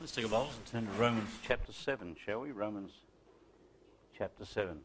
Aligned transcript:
Let's 0.00 0.12
take 0.12 0.26
a 0.26 0.28
Bibles 0.28 0.54
and 0.56 0.66
turn 0.66 0.86
to 0.86 1.00
Romans 1.00 1.30
chapter 1.46 1.72
7, 1.72 2.16
shall 2.22 2.40
we? 2.40 2.50
Romans 2.50 2.90
chapter 4.16 4.44
7. 4.44 4.78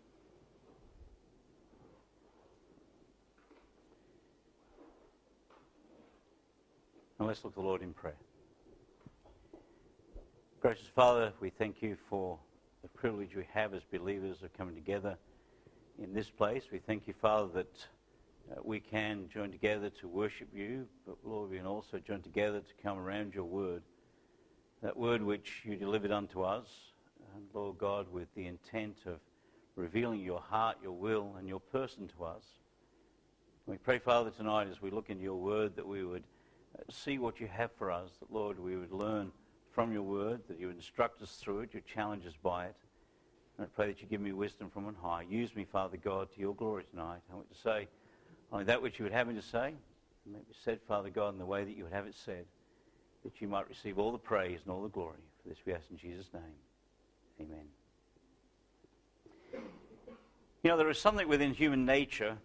And 7.20 7.27
let's 7.27 7.43
look 7.43 7.54
to 7.55 7.59
the 7.59 7.66
Lord 7.66 7.82
in 7.82 7.93
prayer. 7.93 8.16
Gracious 10.61 10.88
Father, 10.95 11.34
we 11.41 11.50
thank 11.50 11.82
you 11.82 11.98
for 12.09 12.39
the 12.84 12.88
privilege 12.88 13.36
we 13.36 13.48
have 13.54 13.73
as 13.73 13.82
believers 13.91 14.41
of 14.43 14.54
coming 14.54 14.75
together 14.75 15.18
in 16.02 16.14
this 16.14 16.30
place. 16.30 16.64
We 16.71 16.80
thank 16.80 17.05
you, 17.05 17.14
Father, 17.21 17.50
that 17.54 17.87
uh, 18.52 18.60
we 18.64 18.79
can 18.79 19.29
join 19.29 19.52
together 19.52 19.89
to 19.89 20.07
worship 20.07 20.50
you, 20.54 20.88
but 21.07 21.18
Lord, 21.24 21.50
we 21.50 21.57
can 21.57 21.65
also 21.65 22.00
join 22.00 22.21
together 22.21 22.60
to 22.60 22.84
come 22.84 22.97
around 22.97 23.34
your 23.34 23.46
word, 23.46 23.84
that 24.82 24.97
word 24.97 25.21
which 25.21 25.61
you 25.64 25.75
delivered 25.75 26.11
unto 26.11 26.42
us, 26.42 26.68
and 27.36 27.46
Lord 27.54 27.78
God, 27.78 28.11
with 28.11 28.28
the 28.36 28.48
intent 28.48 28.98
of 29.06 29.20
revealing 29.75 30.20
your 30.20 30.42
heart, 30.42 30.78
your 30.84 30.92
will, 30.92 31.36
and 31.37 31.48
your 31.48 31.60
person 31.60 32.09
to 32.17 32.25
us. 32.25 32.44
We 33.66 33.78
pray, 33.78 34.00
Father, 34.00 34.30
tonight 34.30 34.67
as 34.70 34.81
we 34.81 34.92
look 34.92 35.09
into 35.09 35.23
your 35.23 35.39
word 35.39 35.75
that 35.78 35.88
we 35.88 36.03
would 36.03 36.23
uh, 36.78 36.84
see 36.92 37.17
what 37.17 37.39
you 37.39 37.48
have 37.48 37.72
for 37.78 37.92
us, 37.92 38.12
that, 38.20 38.31
Lord, 38.31 38.59
we 38.59 38.75
would 38.75 38.92
learn 38.92 39.31
from 39.72 39.94
your 39.94 40.03
word, 40.03 40.42
that 40.50 40.59
you 40.59 40.67
would 40.67 40.75
instruct 40.75 41.22
us 41.22 41.38
through 41.38 41.62
it, 41.62 41.73
you 41.73 41.81
challenge 41.81 42.25
us 42.28 42.36
by 42.44 42.66
it. 42.66 42.75
And 43.58 43.66
I 43.66 43.70
pray 43.73 43.88
that 43.88 44.02
you 44.02 44.08
give 44.08 44.22
me 44.22 44.34
wisdom 44.34 44.70
from 44.70 44.86
on 44.86 44.95
high. 44.95 45.23
Use 45.30 45.56
me, 45.56 45.64
Father 45.64 45.98
God, 45.98 46.28
to 46.34 46.39
your 46.39 46.53
glory 46.56 46.84
tonight. 46.92 47.22
I 47.31 47.36
want 47.36 47.52
to 47.52 47.58
say 47.58 47.88
only 48.53 48.66
that 48.66 48.81
which 48.81 49.00
you 49.00 49.03
would 49.03 49.12
have 49.12 49.28
me 49.28 49.34
to 49.34 49.42
say. 49.42 49.73
May 50.26 50.40
be 50.40 50.56
said, 50.64 50.80
Father 50.88 51.09
God, 51.09 51.34
in 51.34 51.40
the 51.40 51.46
way 51.46 51.66
that 51.66 51.76
you 51.76 51.84
would 51.84 51.92
have 51.92 52.06
it 52.06 52.16
said, 52.16 52.46
that 53.26 53.42
you 53.42 53.48
might 53.48 53.68
receive 53.68 54.00
all 54.00 54.12
the 54.12 54.18
praise 54.18 54.60
and 54.64 54.73
all 54.73 54.82
the 54.82 54.90
glory. 54.90 55.18
For 55.42 55.50
this 55.50 55.58
we 55.66 55.73
ask 55.73 55.84
in 55.92 55.98
Jesus' 55.98 56.30
name. 56.34 56.44
Amen. 57.42 57.66
You 60.64 60.70
know, 60.70 60.78
there 60.78 60.90
is 60.90 61.00
something 61.00 61.28
within 61.28 61.54
human 61.54 61.86
nature 61.86 62.38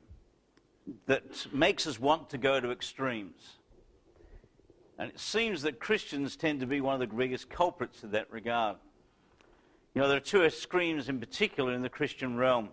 that 1.07 1.47
makes 1.53 1.87
us 1.87 2.01
want 2.01 2.31
to 2.31 2.39
go 2.39 2.59
to 2.59 2.73
extremes. 2.73 3.59
And 4.99 5.11
it 5.11 5.21
seems 5.21 5.63
that 5.63 5.79
Christians 5.79 6.35
tend 6.35 6.59
to 6.61 6.67
be 6.67 6.81
one 6.81 7.01
of 7.01 7.01
the 7.01 7.15
biggest 7.15 7.49
culprits 7.49 8.03
in 8.03 8.11
that 8.13 8.33
regard. 8.33 8.77
You 9.95 10.03
know, 10.03 10.09
there 10.09 10.17
are 10.17 10.21
two 10.21 10.43
extremes 10.43 11.09
in 11.09 11.21
particular 11.21 11.73
in 11.73 11.83
the 11.83 11.89
Christian 11.89 12.37
realm. 12.37 12.71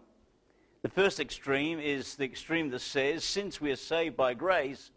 The 0.85 0.91
first 0.91 1.19
extreme 1.19 1.79
is 1.79 2.13
the 2.13 2.25
extreme 2.25 2.69
that 2.69 2.77
says, 2.77 3.23
since 3.23 3.59
we 3.59 3.71
are 3.71 3.75
saved 3.75 4.15
by 4.15 4.35
grace, 4.35 4.91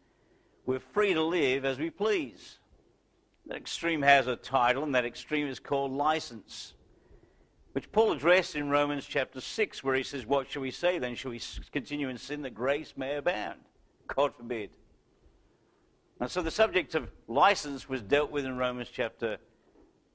we're 0.67 0.81
free 0.81 1.15
to 1.15 1.23
live 1.23 1.65
as 1.65 1.79
we 1.79 1.89
please. 1.89 2.59
That 3.47 3.57
extreme 3.57 4.03
has 4.03 4.27
a 4.27 4.37
title, 4.37 4.83
and 4.85 4.95
that 4.95 5.07
extreme 5.07 5.47
is 5.47 5.59
called 5.59 5.91
license, 5.93 6.75
which 7.73 7.91
Paul 7.91 8.13
addressed 8.13 8.55
in 8.55 8.69
Romans 8.69 9.07
chapter 9.07 9.41
6, 9.41 9.83
where 9.83 9.95
he 9.95 10.03
says, 10.03 10.27
What 10.27 10.51
shall 10.51 10.61
we 10.61 10.73
say 10.73 10.99
then? 10.99 11.15
Shall 11.15 11.31
we 11.31 11.41
continue 11.73 12.11
in 12.11 12.19
sin 12.19 12.43
that 12.43 12.55
grace 12.55 12.93
may 12.95 13.17
abound? 13.17 13.61
God 14.09 14.35
forbid. 14.37 14.69
And 16.21 16.31
so 16.31 16.43
the 16.43 16.51
subject 16.51 16.97
of 16.97 17.11
license 17.29 17.89
was 17.89 18.03
dealt 18.03 18.31
with 18.31 18.45
in 18.45 18.59
Romans 18.59 18.91
chapter 18.93 19.39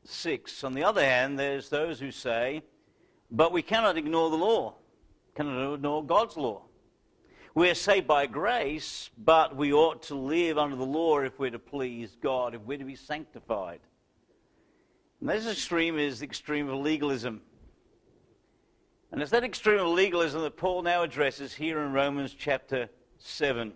6. 0.04 0.64
On 0.64 0.74
the 0.74 0.84
other 0.84 1.04
hand, 1.04 1.40
there's 1.40 1.70
those 1.70 2.00
who 2.00 2.12
say, 2.12 2.62
but 3.32 3.52
we 3.52 3.64
cannot 3.64 3.98
ignore 3.98 4.30
the 4.30 4.38
law, 4.38 4.76
cannot 5.36 5.74
ignore 5.74 6.04
God's 6.04 6.38
law. 6.38 6.62
We 7.56 7.70
are 7.70 7.76
saved 7.76 8.08
by 8.08 8.26
grace, 8.26 9.12
but 9.18 9.56
we 9.56 9.74
ought 9.74 10.04
to 10.04 10.16
live 10.16 10.58
under 10.58 10.76
the 10.76 10.86
law 10.86 11.20
if 11.20 11.38
we're 11.38 11.52
to 11.52 11.60
please 11.60 12.18
God, 12.22 12.56
if 12.56 12.62
we're 12.62 12.80
to 12.80 12.86
be 12.86 12.96
sanctified. 12.96 13.80
And 15.20 15.30
this 15.30 15.46
extreme 15.46 16.00
is 16.00 16.20
the 16.20 16.26
extreme 16.26 16.68
of 16.68 16.80
legalism. 16.80 17.42
And 19.12 19.22
it's 19.22 19.32
that 19.32 19.44
extreme 19.44 19.80
of 19.80 19.88
legalism 19.88 20.42
that 20.42 20.58
Paul 20.58 20.82
now 20.82 21.04
addresses 21.04 21.54
here 21.54 21.80
in 21.82 21.94
Romans 21.94 22.36
chapter 22.38 22.90
7. 23.20 23.72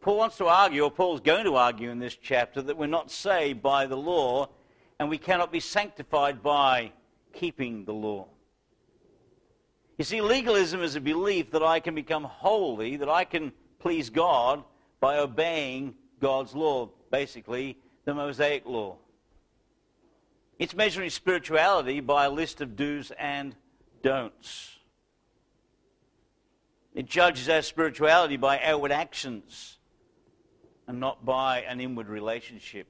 Paul 0.00 0.18
wants 0.18 0.36
to 0.38 0.46
argue, 0.46 0.82
or 0.82 0.90
Paul's 0.90 1.20
going 1.20 1.44
to 1.44 1.54
argue 1.54 1.90
in 1.90 2.00
this 2.00 2.16
chapter, 2.16 2.60
that 2.62 2.76
we're 2.76 2.86
not 2.86 3.10
saved 3.10 3.62
by 3.62 3.86
the 3.86 3.96
law, 3.96 4.48
and 4.98 5.08
we 5.08 5.18
cannot 5.18 5.52
be 5.52 5.60
sanctified 5.60 6.42
by 6.42 6.92
keeping 7.32 7.84
the 7.84 7.92
law. 7.92 8.26
You 9.98 10.04
see, 10.04 10.20
legalism 10.20 10.80
is 10.80 10.94
a 10.94 11.00
belief 11.00 11.50
that 11.50 11.62
I 11.62 11.80
can 11.80 11.96
become 11.96 12.22
holy, 12.22 12.96
that 12.96 13.08
I 13.08 13.24
can 13.24 13.52
please 13.80 14.10
God 14.10 14.62
by 15.00 15.18
obeying 15.18 15.94
God's 16.20 16.54
law, 16.54 16.90
basically 17.10 17.76
the 18.04 18.14
Mosaic 18.14 18.64
law. 18.64 18.96
It's 20.58 20.74
measuring 20.74 21.10
spirituality 21.10 21.98
by 22.00 22.26
a 22.26 22.30
list 22.30 22.60
of 22.60 22.76
do's 22.76 23.10
and 23.18 23.56
don'ts. 24.02 24.76
It 26.94 27.06
judges 27.06 27.48
our 27.48 27.62
spirituality 27.62 28.36
by 28.36 28.60
outward 28.60 28.92
actions 28.92 29.78
and 30.86 31.00
not 31.00 31.24
by 31.24 31.60
an 31.62 31.80
inward 31.80 32.08
relationship. 32.08 32.86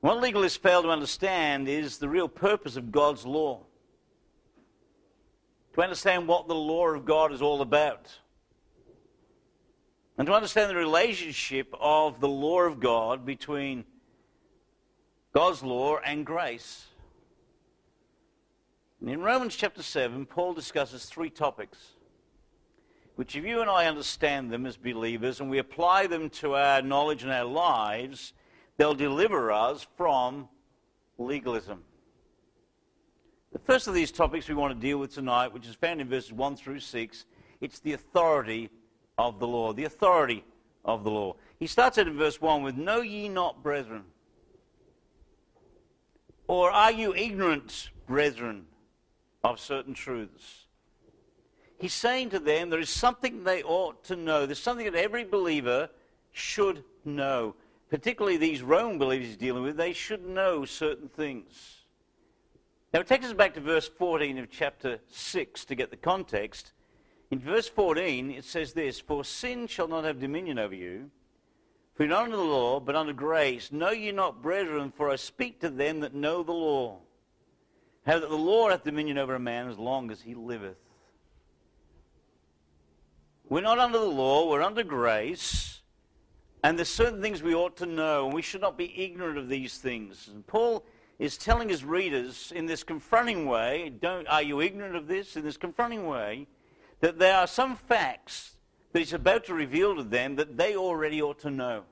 What 0.00 0.22
legalists 0.22 0.58
fail 0.58 0.82
to 0.82 0.90
understand 0.90 1.66
is 1.66 1.98
the 1.98 2.08
real 2.08 2.28
purpose 2.28 2.76
of 2.76 2.92
God's 2.92 3.26
law. 3.26 3.64
To 5.76 5.82
understand 5.82 6.26
what 6.26 6.48
the 6.48 6.54
law 6.54 6.88
of 6.88 7.04
God 7.04 7.32
is 7.32 7.40
all 7.40 7.60
about. 7.60 8.18
And 10.18 10.26
to 10.26 10.32
understand 10.32 10.70
the 10.70 10.76
relationship 10.76 11.72
of 11.78 12.20
the 12.20 12.28
law 12.28 12.62
of 12.62 12.80
God 12.80 13.24
between 13.24 13.84
God's 15.32 15.62
law 15.62 15.98
and 16.04 16.26
grace. 16.26 16.86
And 19.00 19.10
in 19.10 19.20
Romans 19.20 19.54
chapter 19.54 19.82
7, 19.82 20.26
Paul 20.26 20.54
discusses 20.54 21.04
three 21.04 21.30
topics, 21.30 21.78
which 23.14 23.36
if 23.36 23.44
you 23.44 23.60
and 23.60 23.70
I 23.70 23.86
understand 23.86 24.50
them 24.50 24.66
as 24.66 24.76
believers 24.76 25.40
and 25.40 25.50
we 25.50 25.58
apply 25.58 26.08
them 26.08 26.30
to 26.30 26.54
our 26.54 26.82
knowledge 26.82 27.22
and 27.22 27.30
our 27.30 27.44
lives, 27.44 28.32
They'll 28.76 28.94
deliver 28.94 29.50
us 29.50 29.86
from 29.96 30.48
legalism. 31.18 31.82
The 33.52 33.58
first 33.58 33.88
of 33.88 33.94
these 33.94 34.10
topics 34.10 34.48
we 34.48 34.54
want 34.54 34.74
to 34.74 34.80
deal 34.80 34.98
with 34.98 35.14
tonight, 35.14 35.52
which 35.52 35.66
is 35.66 35.74
found 35.74 36.00
in 36.00 36.08
verses 36.08 36.32
1 36.32 36.56
through 36.56 36.80
6, 36.80 37.24
it's 37.60 37.78
the 37.78 37.92
authority 37.92 38.70
of 39.16 39.38
the 39.38 39.46
law. 39.46 39.72
The 39.72 39.84
authority 39.84 40.44
of 40.84 41.04
the 41.04 41.10
law. 41.10 41.36
He 41.58 41.66
starts 41.66 41.98
it 41.98 42.06
in 42.06 42.16
verse 42.16 42.40
1 42.40 42.62
with, 42.62 42.76
Know 42.76 43.00
ye 43.00 43.28
not, 43.28 43.62
brethren? 43.62 44.04
Or 46.48 46.70
are 46.70 46.92
you 46.92 47.14
ignorant, 47.14 47.90
brethren, 48.06 48.66
of 49.42 49.58
certain 49.58 49.94
truths? 49.94 50.66
He's 51.78 51.94
saying 51.94 52.30
to 52.30 52.38
them 52.38 52.70
there 52.70 52.80
is 52.80 52.90
something 52.90 53.44
they 53.44 53.62
ought 53.62 54.04
to 54.04 54.16
know. 54.16 54.46
There's 54.46 54.62
something 54.62 54.86
that 54.86 54.94
every 54.94 55.24
believer 55.24 55.90
should 56.32 56.84
know 57.04 57.54
particularly 57.90 58.36
these 58.36 58.62
Rome 58.62 58.98
believers 58.98 59.28
he's 59.28 59.36
dealing 59.36 59.62
with, 59.62 59.76
they 59.76 59.92
should 59.92 60.26
know 60.26 60.64
certain 60.64 61.08
things. 61.08 61.75
Now 62.96 63.02
it 63.02 63.08
takes 63.08 63.26
us 63.26 63.34
back 63.34 63.52
to 63.52 63.60
verse 63.60 63.86
14 63.86 64.38
of 64.38 64.50
chapter 64.50 65.00
6 65.10 65.66
to 65.66 65.74
get 65.74 65.90
the 65.90 65.98
context. 65.98 66.72
In 67.30 67.38
verse 67.38 67.68
14, 67.68 68.30
it 68.30 68.42
says 68.46 68.72
this 68.72 69.00
For 69.00 69.22
sin 69.22 69.66
shall 69.66 69.86
not 69.86 70.04
have 70.04 70.18
dominion 70.18 70.58
over 70.58 70.74
you, 70.74 71.10
for 71.94 72.06
not 72.06 72.24
under 72.24 72.38
the 72.38 72.42
law, 72.42 72.80
but 72.80 72.96
under 72.96 73.12
grace. 73.12 73.70
Know 73.70 73.90
ye 73.90 74.12
not, 74.12 74.40
brethren, 74.40 74.94
for 74.96 75.10
I 75.10 75.16
speak 75.16 75.60
to 75.60 75.68
them 75.68 76.00
that 76.00 76.14
know 76.14 76.42
the 76.42 76.52
law, 76.52 77.00
how 78.06 78.18
that 78.18 78.30
the 78.30 78.34
law 78.34 78.70
hath 78.70 78.84
dominion 78.84 79.18
over 79.18 79.34
a 79.34 79.38
man 79.38 79.68
as 79.68 79.76
long 79.76 80.10
as 80.10 80.22
he 80.22 80.32
liveth. 80.32 80.78
We're 83.46 83.60
not 83.60 83.78
under 83.78 83.98
the 83.98 84.06
law, 84.06 84.48
we're 84.48 84.62
under 84.62 84.84
grace. 84.84 85.82
And 86.64 86.78
there's 86.78 86.88
certain 86.88 87.20
things 87.20 87.42
we 87.42 87.54
ought 87.54 87.76
to 87.76 87.84
know, 87.84 88.24
and 88.24 88.34
we 88.34 88.40
should 88.40 88.62
not 88.62 88.78
be 88.78 88.98
ignorant 88.98 89.36
of 89.36 89.50
these 89.50 89.76
things. 89.76 90.30
And 90.32 90.46
Paul 90.46 90.86
is 91.18 91.38
telling 91.38 91.68
his 91.68 91.84
readers 91.84 92.52
in 92.54 92.66
this 92.66 92.82
confronting 92.82 93.46
way, 93.46 93.92
are 94.28 94.42
you 94.42 94.60
ignorant 94.60 94.96
of 94.96 95.06
this? 95.06 95.36
In 95.36 95.44
this 95.44 95.56
confronting 95.56 96.06
way, 96.06 96.46
that 97.00 97.18
there 97.18 97.36
are 97.36 97.46
some 97.46 97.76
facts 97.76 98.56
that 98.92 98.98
he's 98.98 99.12
about 99.12 99.44
to 99.44 99.54
reveal 99.54 99.96
to 99.96 100.02
them 100.02 100.36
that 100.36 100.56
they 100.56 100.76
already 100.76 101.22
ought 101.22 101.38
to 101.40 101.50
know. 101.50 101.84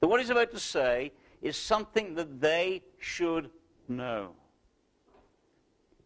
That 0.00 0.08
what 0.08 0.20
he's 0.20 0.30
about 0.30 0.50
to 0.52 0.58
say 0.58 1.12
is 1.42 1.56
something 1.56 2.14
that 2.14 2.40
they 2.40 2.82
should 2.98 3.50
know. 3.88 4.30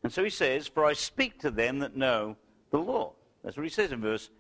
And 0.03 0.13
so 0.13 0.23
he 0.23 0.31
says, 0.31 0.69
For 0.69 0.85
I 0.85 0.93
speak 0.93 1.39
to 1.41 1.51
them 1.51 1.79
that 1.79 1.97
know 1.97 2.37
the 2.71 2.79
law. 2.79 3.13
That's 3.43 3.57
what 3.57 3.65
he 3.65 3.71
says 3.71 3.93
in 3.93 4.01
verse 4.01 4.31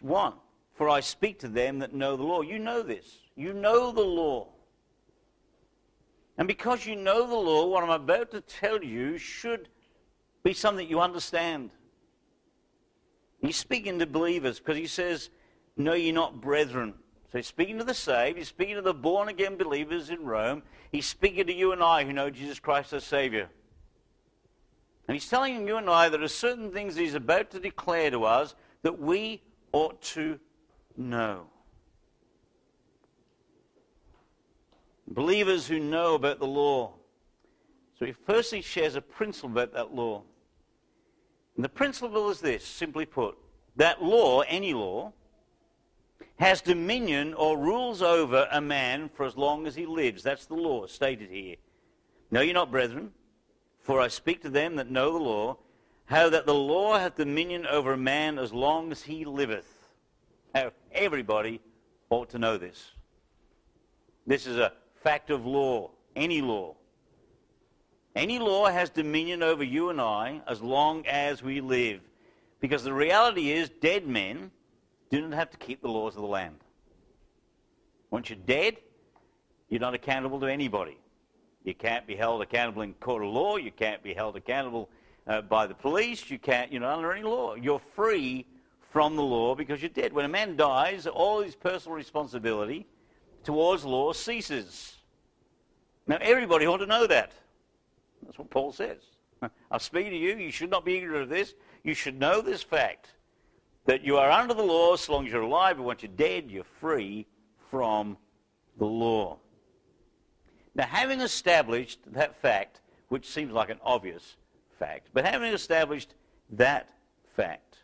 1. 0.00 0.32
For 0.74 0.88
I 0.88 1.00
speak 1.00 1.40
to 1.40 1.48
them 1.48 1.80
that 1.80 1.92
know 1.92 2.16
the 2.16 2.22
law. 2.22 2.42
You 2.42 2.58
know 2.58 2.82
this. 2.82 3.18
You 3.34 3.52
know 3.52 3.90
the 3.90 4.02
law. 4.02 4.48
And 6.38 6.46
because 6.46 6.86
you 6.86 6.94
know 6.94 7.26
the 7.26 7.34
law, 7.34 7.66
what 7.66 7.82
I'm 7.82 7.90
about 7.90 8.30
to 8.30 8.40
tell 8.40 8.82
you 8.82 9.18
should 9.18 9.68
be 10.44 10.54
something 10.54 10.88
you 10.88 11.00
understand. 11.00 11.70
He's 13.40 13.56
speaking 13.56 13.98
to 13.98 14.06
believers 14.06 14.60
because 14.60 14.76
he 14.76 14.86
says, 14.86 15.30
No, 15.76 15.94
you're 15.94 16.14
not 16.14 16.40
brethren. 16.40 16.94
So 17.30 17.38
he's 17.38 17.46
speaking 17.48 17.76
to 17.78 17.84
the 17.84 17.92
saved. 17.92 18.38
He's 18.38 18.48
speaking 18.48 18.76
to 18.76 18.82
the 18.82 18.94
born 18.94 19.28
again 19.28 19.56
believers 19.56 20.10
in 20.10 20.24
Rome. 20.24 20.62
He's 20.92 21.06
speaking 21.06 21.46
to 21.48 21.52
you 21.52 21.72
and 21.72 21.82
I 21.82 22.04
who 22.04 22.12
know 22.12 22.30
Jesus 22.30 22.58
Christ 22.58 22.92
as 22.92 23.04
Savior. 23.04 23.50
And 25.08 25.14
he's 25.14 25.28
telling 25.28 25.66
you 25.66 25.76
and 25.76 25.90
I 25.90 26.08
there 26.08 26.22
are 26.22 26.28
certain 26.28 26.70
things 26.70 26.94
he's 26.94 27.14
about 27.14 27.50
to 27.50 27.60
declare 27.60 28.10
to 28.10 28.24
us 28.24 28.54
that 28.82 28.98
we 28.98 29.42
ought 29.72 30.00
to 30.02 30.38
know. 30.96 31.48
Believers 35.10 35.66
who 35.66 35.80
know 35.80 36.14
about 36.14 36.38
the 36.38 36.46
law. 36.46 36.94
So 37.98 38.04
he 38.04 38.12
firstly 38.12 38.62
shares 38.62 38.94
a 38.94 39.00
principle 39.00 39.50
about 39.50 39.72
that 39.72 39.94
law. 39.94 40.22
And 41.56 41.64
the 41.64 41.68
principle 41.68 42.30
is 42.30 42.40
this, 42.40 42.64
simply 42.64 43.06
put, 43.06 43.36
that 43.76 44.02
law, 44.02 44.42
any 44.42 44.74
law, 44.74 45.12
has 46.36 46.60
dominion 46.60 47.34
or 47.34 47.58
rules 47.58 48.00
over 48.00 48.46
a 48.52 48.60
man 48.60 49.08
for 49.08 49.26
as 49.26 49.36
long 49.36 49.66
as 49.66 49.74
he 49.74 49.86
lives. 49.86 50.22
That's 50.22 50.46
the 50.46 50.54
law 50.54 50.86
stated 50.86 51.30
here. 51.30 51.56
Know 52.30 52.42
ye 52.42 52.52
not, 52.52 52.70
brethren, 52.70 53.10
for 53.80 54.00
I 54.00 54.08
speak 54.08 54.42
to 54.42 54.50
them 54.50 54.76
that 54.76 54.90
know 54.90 55.12
the 55.12 55.18
law, 55.18 55.56
how 56.04 56.28
that 56.30 56.46
the 56.46 56.54
law 56.54 56.98
hath 56.98 57.16
dominion 57.16 57.66
over 57.66 57.92
a 57.92 57.98
man 57.98 58.38
as 58.38 58.52
long 58.52 58.92
as 58.92 59.02
he 59.02 59.24
liveth. 59.24 59.88
How 60.54 60.70
everybody 60.92 61.60
ought 62.10 62.30
to 62.30 62.38
know 62.38 62.56
this. 62.56 62.92
This 64.26 64.46
is 64.46 64.58
a 64.58 64.72
fact 65.02 65.30
of 65.30 65.46
law, 65.46 65.90
any 66.16 66.40
law. 66.40 66.74
Any 68.14 68.38
law 68.38 68.66
has 68.66 68.90
dominion 68.90 69.42
over 69.42 69.62
you 69.62 69.90
and 69.90 70.00
I 70.00 70.42
as 70.46 70.60
long 70.60 71.06
as 71.06 71.42
we 71.42 71.60
live. 71.60 72.00
Because 72.60 72.82
the 72.82 72.92
reality 72.92 73.52
is, 73.52 73.70
dead 73.80 74.06
men 74.06 74.50
do 75.10 75.20
not 75.20 75.32
have 75.34 75.50
to 75.50 75.56
keep 75.56 75.80
the 75.80 75.88
laws 75.88 76.16
of 76.16 76.22
the 76.22 76.28
land. 76.28 76.56
Once 78.10 78.30
you're 78.30 78.38
dead, 78.44 78.76
you're 79.68 79.80
not 79.80 79.94
accountable 79.94 80.40
to 80.40 80.46
anybody. 80.46 80.98
You 81.62 81.74
can't 81.74 82.06
be 82.06 82.16
held 82.16 82.42
accountable 82.42 82.82
in 82.82 82.94
court 82.94 83.22
of 83.22 83.30
law. 83.30 83.56
You 83.56 83.70
can't 83.70 84.02
be 84.02 84.14
held 84.14 84.36
accountable 84.36 84.88
uh, 85.26 85.42
by 85.42 85.66
the 85.66 85.74
police. 85.74 86.30
You 86.30 86.38
can't, 86.38 86.72
you're 86.72 86.80
not 86.80 86.96
under 86.96 87.12
any 87.12 87.22
law. 87.22 87.54
You're 87.54 87.82
free 87.94 88.46
from 88.90 89.16
the 89.16 89.22
law 89.22 89.54
because 89.54 89.82
you're 89.82 89.90
dead. 89.90 90.12
When 90.12 90.24
a 90.24 90.28
man 90.28 90.56
dies, 90.56 91.06
all 91.06 91.40
his 91.40 91.54
personal 91.54 91.94
responsibility 91.94 92.86
towards 93.48 93.82
law 93.82 94.12
ceases. 94.12 94.98
Now, 96.06 96.18
everybody 96.20 96.66
ought 96.66 96.76
to 96.78 96.86
know 96.86 97.06
that. 97.06 97.32
That's 98.22 98.36
what 98.36 98.50
Paul 98.50 98.72
says. 98.72 98.98
I 99.70 99.78
speak 99.78 100.10
to 100.10 100.14
you, 100.14 100.36
you 100.36 100.50
should 100.50 100.68
not 100.68 100.84
be 100.84 100.98
ignorant 100.98 101.22
of 101.22 101.28
this. 101.30 101.54
You 101.82 101.94
should 101.94 102.20
know 102.20 102.42
this 102.42 102.62
fact 102.62 103.14
that 103.86 104.04
you 104.04 104.18
are 104.18 104.30
under 104.30 104.52
the 104.52 104.62
law 104.62 104.96
so 104.96 105.14
long 105.14 105.24
as 105.24 105.32
you're 105.32 105.40
alive, 105.40 105.78
but 105.78 105.84
once 105.84 106.02
you're 106.02 106.12
dead, 106.14 106.50
you're 106.50 106.62
free 106.62 107.26
from 107.70 108.18
the 108.76 108.84
law. 108.84 109.38
Now, 110.74 110.84
having 110.84 111.22
established 111.22 112.00
that 112.12 112.38
fact, 112.42 112.82
which 113.08 113.30
seems 113.30 113.50
like 113.50 113.70
an 113.70 113.80
obvious 113.82 114.36
fact, 114.78 115.08
but 115.14 115.24
having 115.24 115.54
established 115.54 116.12
that 116.50 116.90
fact, 117.34 117.78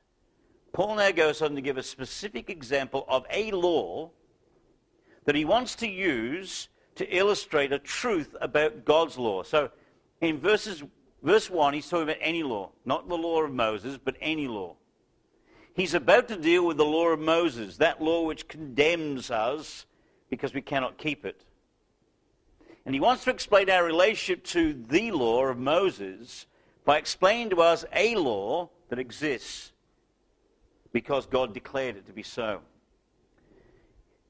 Paul 0.74 0.96
now 0.96 1.10
goes 1.10 1.40
on 1.40 1.54
to 1.54 1.62
give 1.62 1.78
a 1.78 1.82
specific 1.82 2.50
example 2.50 3.06
of 3.08 3.24
a 3.30 3.50
law 3.52 4.10
that 5.24 5.34
he 5.34 5.44
wants 5.44 5.74
to 5.76 5.88
use 5.88 6.68
to 6.96 7.16
illustrate 7.16 7.72
a 7.72 7.78
truth 7.78 8.34
about 8.40 8.84
God's 8.84 9.18
law. 9.18 9.42
So 9.42 9.70
in 10.20 10.38
verses, 10.38 10.82
verse 11.22 11.50
1, 11.50 11.74
he's 11.74 11.88
talking 11.88 12.04
about 12.04 12.16
any 12.20 12.42
law, 12.42 12.70
not 12.84 13.08
the 13.08 13.16
law 13.16 13.42
of 13.42 13.52
Moses, 13.52 13.98
but 14.02 14.16
any 14.20 14.46
law. 14.46 14.76
He's 15.74 15.94
about 15.94 16.28
to 16.28 16.36
deal 16.36 16.64
with 16.64 16.76
the 16.76 16.84
law 16.84 17.08
of 17.08 17.18
Moses, 17.18 17.78
that 17.78 18.00
law 18.00 18.24
which 18.24 18.46
condemns 18.46 19.30
us 19.30 19.86
because 20.30 20.54
we 20.54 20.62
cannot 20.62 20.98
keep 20.98 21.24
it. 21.24 21.42
And 22.86 22.94
he 22.94 23.00
wants 23.00 23.24
to 23.24 23.30
explain 23.30 23.70
our 23.70 23.84
relationship 23.84 24.44
to 24.44 24.72
the 24.72 25.10
law 25.10 25.46
of 25.46 25.58
Moses 25.58 26.46
by 26.84 26.98
explaining 26.98 27.50
to 27.50 27.62
us 27.62 27.84
a 27.92 28.14
law 28.14 28.68
that 28.90 28.98
exists 28.98 29.72
because 30.92 31.26
God 31.26 31.52
declared 31.52 31.96
it 31.96 32.06
to 32.06 32.12
be 32.12 32.22
so. 32.22 32.60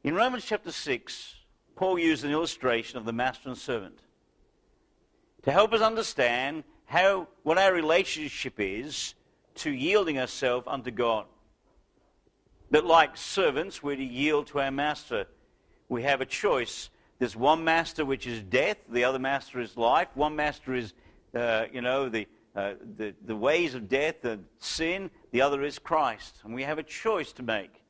In 0.04 0.14
Romans 0.14 0.44
chapter 0.44 0.70
6, 0.70 1.34
Paul 1.76 1.98
used 1.98 2.24
an 2.24 2.30
illustration 2.30 2.98
of 2.98 3.06
the 3.06 3.12
master 3.12 3.48
and 3.48 3.56
servant 3.56 4.00
to 5.42 5.50
help 5.50 5.72
us 5.72 5.80
understand 5.80 6.64
how, 6.84 7.26
what 7.42 7.56
our 7.56 7.72
relationship 7.72 8.54
is 8.58 9.14
to 9.56 9.70
yielding 9.70 10.18
ourselves 10.18 10.66
unto 10.68 10.90
God. 10.90 11.24
That 12.70 12.84
like 12.84 13.16
servants, 13.16 13.82
we're 13.82 13.96
to 13.96 14.04
yield 14.04 14.48
to 14.48 14.60
our 14.60 14.70
master. 14.70 15.26
We 15.88 16.02
have 16.02 16.20
a 16.20 16.26
choice. 16.26 16.90
There's 17.18 17.34
one 17.34 17.64
master 17.64 18.04
which 18.04 18.26
is 18.26 18.42
death, 18.42 18.76
the 18.90 19.04
other 19.04 19.18
master 19.18 19.58
is 19.58 19.74
life. 19.74 20.08
One 20.12 20.36
master 20.36 20.74
is, 20.74 20.92
uh, 21.34 21.64
you 21.72 21.80
know, 21.80 22.10
the, 22.10 22.26
uh, 22.54 22.74
the, 22.98 23.14
the 23.24 23.36
ways 23.36 23.74
of 23.74 23.88
death 23.88 24.22
and 24.26 24.44
sin. 24.58 25.10
The 25.30 25.40
other 25.40 25.62
is 25.62 25.78
Christ. 25.78 26.36
And 26.44 26.54
we 26.54 26.62
have 26.64 26.78
a 26.78 26.82
choice 26.82 27.32
to 27.34 27.42
make 27.42 27.83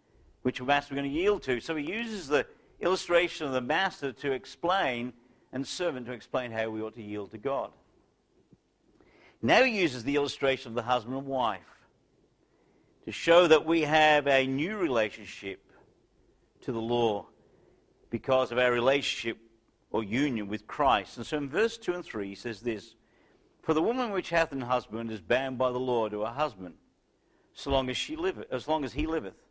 which 0.44 0.60
master 0.60 0.94
we're 0.94 1.00
going 1.00 1.10
to 1.10 1.18
yield 1.18 1.42
to. 1.42 1.58
So 1.58 1.74
he 1.74 1.90
uses 1.90 2.28
the 2.28 2.46
illustration 2.78 3.46
of 3.46 3.54
the 3.54 3.62
master 3.62 4.12
to 4.12 4.32
explain 4.32 5.14
and 5.54 5.66
servant 5.66 6.06
to 6.06 6.12
explain 6.12 6.50
how 6.50 6.68
we 6.68 6.82
ought 6.82 6.94
to 6.96 7.02
yield 7.02 7.30
to 7.30 7.38
God. 7.38 7.70
Now 9.40 9.62
he 9.62 9.80
uses 9.80 10.04
the 10.04 10.16
illustration 10.16 10.70
of 10.70 10.74
the 10.74 10.82
husband 10.82 11.16
and 11.16 11.26
wife 11.26 11.60
to 13.06 13.12
show 13.12 13.46
that 13.46 13.64
we 13.64 13.82
have 13.82 14.26
a 14.26 14.46
new 14.46 14.76
relationship 14.76 15.60
to 16.60 16.72
the 16.72 16.80
law 16.80 17.26
because 18.10 18.52
of 18.52 18.58
our 18.58 18.70
relationship 18.70 19.38
or 19.92 20.04
union 20.04 20.46
with 20.46 20.66
Christ. 20.66 21.16
And 21.16 21.24
so 21.24 21.38
in 21.38 21.48
verse 21.48 21.78
2 21.78 21.94
and 21.94 22.04
3 22.04 22.28
he 22.28 22.34
says 22.34 22.60
this 22.60 22.96
For 23.62 23.72
the 23.72 23.82
woman 23.82 24.10
which 24.10 24.28
hath 24.28 24.52
an 24.52 24.60
husband 24.60 25.10
is 25.10 25.22
bound 25.22 25.56
by 25.56 25.72
the 25.72 25.80
law 25.80 26.10
to 26.10 26.20
her 26.20 26.32
husband, 26.32 26.74
so 27.54 27.70
long 27.70 27.88
as 27.88 27.96
she 27.96 28.14
liveth, 28.14 28.44
as 28.52 28.68
long 28.68 28.84
as 28.84 28.92
he 28.92 29.06
liveth. 29.06 29.43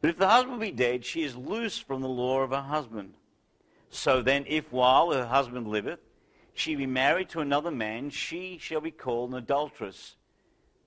But 0.00 0.10
if 0.10 0.16
the 0.16 0.28
husband 0.28 0.60
be 0.60 0.70
dead, 0.70 1.04
she 1.04 1.22
is 1.22 1.36
loose 1.36 1.78
from 1.78 2.00
the 2.00 2.08
law 2.08 2.40
of 2.40 2.50
her 2.50 2.62
husband. 2.62 3.14
So 3.90 4.22
then, 4.22 4.44
if 4.46 4.72
while 4.72 5.10
her 5.12 5.26
husband 5.26 5.68
liveth, 5.68 6.00
she 6.54 6.74
be 6.74 6.86
married 6.86 7.28
to 7.30 7.40
another 7.40 7.70
man, 7.70 8.10
she 8.10 8.58
shall 8.58 8.80
be 8.80 8.90
called 8.90 9.30
an 9.30 9.36
adulteress. 9.36 10.16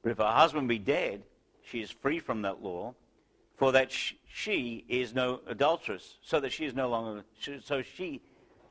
But 0.02 0.12
if 0.12 0.18
her 0.18 0.32
husband 0.32 0.68
be 0.68 0.80
dead, 0.80 1.24
she 1.64 1.82
is 1.82 1.92
free 1.92 2.20
from 2.20 2.42
that 2.42 2.64
law, 2.64 2.96
for 3.56 3.72
that 3.72 3.92
she 3.92 4.86
is 4.88 5.14
no 5.14 5.42
adulteress, 5.48 6.18
so 6.22 6.40
that 6.40 6.52
she 6.52 6.66
is 6.66 6.74
no 6.74 6.90
longer, 6.90 7.24
so 7.64 7.82
she 7.82 8.22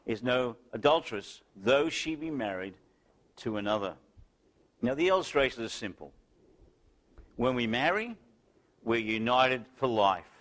is 0.06 0.22
no 0.22 0.56
adulteress, 0.72 1.42
though 1.56 1.88
she 1.88 2.14
be 2.16 2.30
married 2.30 2.74
to 3.36 3.58
another. 3.58 3.94
Now, 4.80 4.94
the 4.94 5.08
illustration 5.08 5.62
is 5.62 5.72
simple. 5.72 6.12
When 7.36 7.54
we 7.54 7.66
marry, 7.66 8.16
we're 8.82 9.00
united 9.00 9.64
for 9.76 9.86
life. 9.86 10.31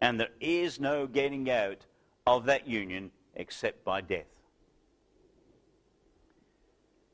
And 0.00 0.18
there 0.18 0.30
is 0.40 0.80
no 0.80 1.06
getting 1.06 1.50
out 1.50 1.86
of 2.26 2.46
that 2.46 2.66
union 2.66 3.10
except 3.34 3.84
by 3.84 4.00
death. 4.00 4.26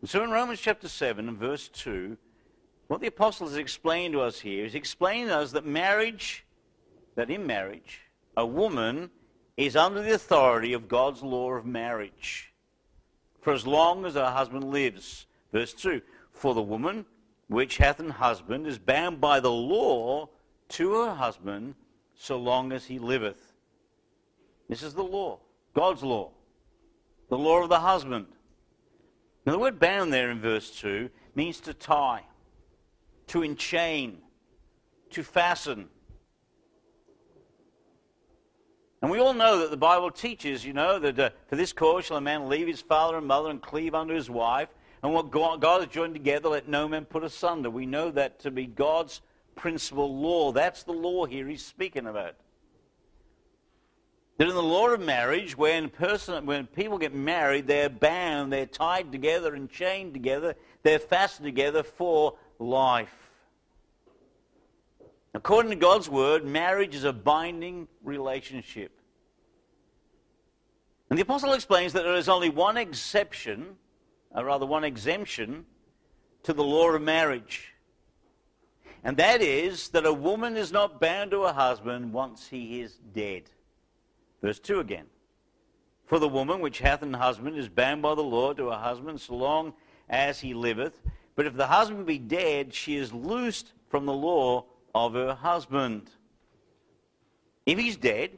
And 0.00 0.10
so 0.10 0.22
in 0.22 0.30
Romans 0.30 0.60
chapter 0.60 0.88
7 0.88 1.28
and 1.28 1.38
verse 1.38 1.68
2, 1.68 2.16
what 2.88 3.00
the 3.00 3.08
apostle 3.08 3.48
has 3.48 3.56
explained 3.56 4.12
to 4.12 4.20
us 4.20 4.38
here 4.38 4.64
is 4.64 4.74
explaining 4.74 5.28
to 5.28 5.36
us 5.36 5.52
that 5.52 5.66
marriage, 5.66 6.44
that 7.16 7.30
in 7.30 7.46
marriage, 7.46 8.02
a 8.36 8.46
woman 8.46 9.10
is 9.56 9.74
under 9.74 10.02
the 10.02 10.14
authority 10.14 10.72
of 10.72 10.86
God's 10.86 11.22
law 11.22 11.52
of 11.52 11.66
marriage 11.66 12.52
for 13.46 13.52
as 13.52 13.64
long 13.64 14.04
as 14.04 14.14
her 14.14 14.30
husband 14.30 14.64
lives. 14.64 15.26
Verse 15.52 15.72
2 15.72 16.02
For 16.32 16.52
the 16.52 16.62
woman 16.62 17.06
which 17.46 17.76
hath 17.76 18.00
an 18.00 18.10
husband 18.10 18.66
is 18.66 18.76
bound 18.76 19.20
by 19.20 19.38
the 19.38 19.52
law 19.52 20.28
to 20.70 20.94
her 20.94 21.14
husband 21.14 21.76
so 22.18 22.36
long 22.38 22.72
as 22.72 22.86
he 22.86 22.98
liveth. 22.98 23.52
This 24.68 24.82
is 24.82 24.94
the 24.94 25.04
law, 25.04 25.38
God's 25.74 26.02
law, 26.02 26.32
the 27.28 27.38
law 27.38 27.62
of 27.62 27.68
the 27.68 27.80
husband. 27.80 28.26
Now, 29.44 29.52
the 29.52 29.58
word 29.58 29.78
bound 29.78 30.12
there 30.12 30.30
in 30.30 30.40
verse 30.40 30.70
2 30.80 31.08
means 31.34 31.60
to 31.60 31.74
tie, 31.74 32.24
to 33.28 33.40
enchain, 33.40 34.16
to 35.10 35.22
fasten. 35.22 35.88
And 39.02 39.10
we 39.10 39.20
all 39.20 39.34
know 39.34 39.58
that 39.60 39.70
the 39.70 39.76
Bible 39.76 40.10
teaches, 40.10 40.64
you 40.64 40.72
know, 40.72 40.98
that 40.98 41.18
uh, 41.18 41.30
for 41.48 41.54
this 41.54 41.72
cause 41.72 42.06
shall 42.06 42.16
a 42.16 42.20
man 42.20 42.48
leave 42.48 42.66
his 42.66 42.80
father 42.80 43.18
and 43.18 43.26
mother 43.26 43.50
and 43.50 43.62
cleave 43.62 43.94
unto 43.94 44.14
his 44.14 44.28
wife, 44.28 44.68
and 45.02 45.12
what 45.12 45.30
God 45.30 45.62
has 45.62 45.86
joined 45.86 46.14
together, 46.14 46.48
let 46.48 46.66
no 46.66 46.88
man 46.88 47.04
put 47.04 47.22
asunder. 47.22 47.70
We 47.70 47.86
know 47.86 48.10
that 48.10 48.40
to 48.40 48.50
be 48.50 48.66
God's 48.66 49.20
principal 49.56 50.14
law. 50.14 50.52
That's 50.52 50.84
the 50.84 50.92
law 50.92 51.26
here 51.26 51.48
he's 51.48 51.64
speaking 51.64 52.06
about. 52.06 52.36
That 54.38 54.48
in 54.48 54.54
the 54.54 54.62
law 54.62 54.90
of 54.90 55.00
marriage, 55.00 55.56
when, 55.56 55.88
person, 55.88 56.44
when 56.46 56.66
people 56.66 56.98
get 56.98 57.14
married, 57.14 57.66
they're 57.66 57.88
bound, 57.88 58.52
they're 58.52 58.66
tied 58.66 59.10
together 59.10 59.54
and 59.54 59.70
chained 59.70 60.12
together, 60.12 60.54
they're 60.82 60.98
fastened 60.98 61.46
together 61.46 61.82
for 61.82 62.34
life. 62.58 63.14
According 65.34 65.70
to 65.70 65.76
God's 65.76 66.08
word, 66.08 66.44
marriage 66.44 66.94
is 66.94 67.04
a 67.04 67.12
binding 67.12 67.88
relationship. 68.02 68.92
And 71.08 71.18
the 71.18 71.22
apostle 71.22 71.52
explains 71.52 71.92
that 71.94 72.02
there 72.02 72.14
is 72.14 72.28
only 72.28 72.50
one 72.50 72.76
exception, 72.76 73.76
or 74.34 74.44
rather 74.44 74.66
one 74.66 74.84
exemption, 74.84 75.64
to 76.42 76.52
the 76.52 76.64
law 76.64 76.90
of 76.90 77.00
marriage. 77.00 77.74
And 79.06 79.16
that 79.18 79.40
is 79.40 79.90
that 79.90 80.04
a 80.04 80.12
woman 80.12 80.56
is 80.56 80.72
not 80.72 81.00
bound 81.00 81.30
to 81.30 81.44
a 81.44 81.52
husband 81.52 82.12
once 82.12 82.48
he 82.48 82.80
is 82.80 82.98
dead. 83.14 83.44
Verse 84.42 84.58
2 84.58 84.80
again. 84.80 85.06
For 86.06 86.18
the 86.18 86.26
woman 86.26 86.58
which 86.58 86.80
hath 86.80 87.02
an 87.02 87.14
husband 87.14 87.56
is 87.56 87.68
bound 87.68 88.02
by 88.02 88.16
the 88.16 88.24
law 88.24 88.52
to 88.52 88.70
her 88.70 88.76
husband 88.76 89.20
so 89.20 89.36
long 89.36 89.74
as 90.08 90.40
he 90.40 90.54
liveth. 90.54 91.00
But 91.36 91.46
if 91.46 91.54
the 91.54 91.68
husband 91.68 92.04
be 92.04 92.18
dead, 92.18 92.74
she 92.74 92.96
is 92.96 93.12
loosed 93.12 93.74
from 93.88 94.06
the 94.06 94.12
law 94.12 94.64
of 94.92 95.14
her 95.14 95.34
husband. 95.34 96.10
If 97.64 97.78
he's 97.78 97.96
dead, 97.96 98.32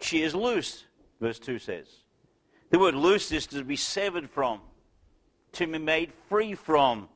she 0.00 0.22
is 0.22 0.34
loosed, 0.34 0.86
verse 1.20 1.38
2 1.38 1.58
says. 1.58 1.88
The 2.70 2.78
word 2.78 2.94
loose 2.94 3.30
is 3.32 3.46
to 3.48 3.62
be 3.64 3.76
severed 3.76 4.30
from, 4.30 4.62
to 5.52 5.66
be 5.66 5.76
made 5.76 6.14
free 6.30 6.54
from 6.54 7.10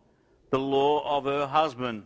the 0.51 0.59
law 0.59 1.17
of 1.17 1.25
her 1.25 1.47
husband. 1.47 2.03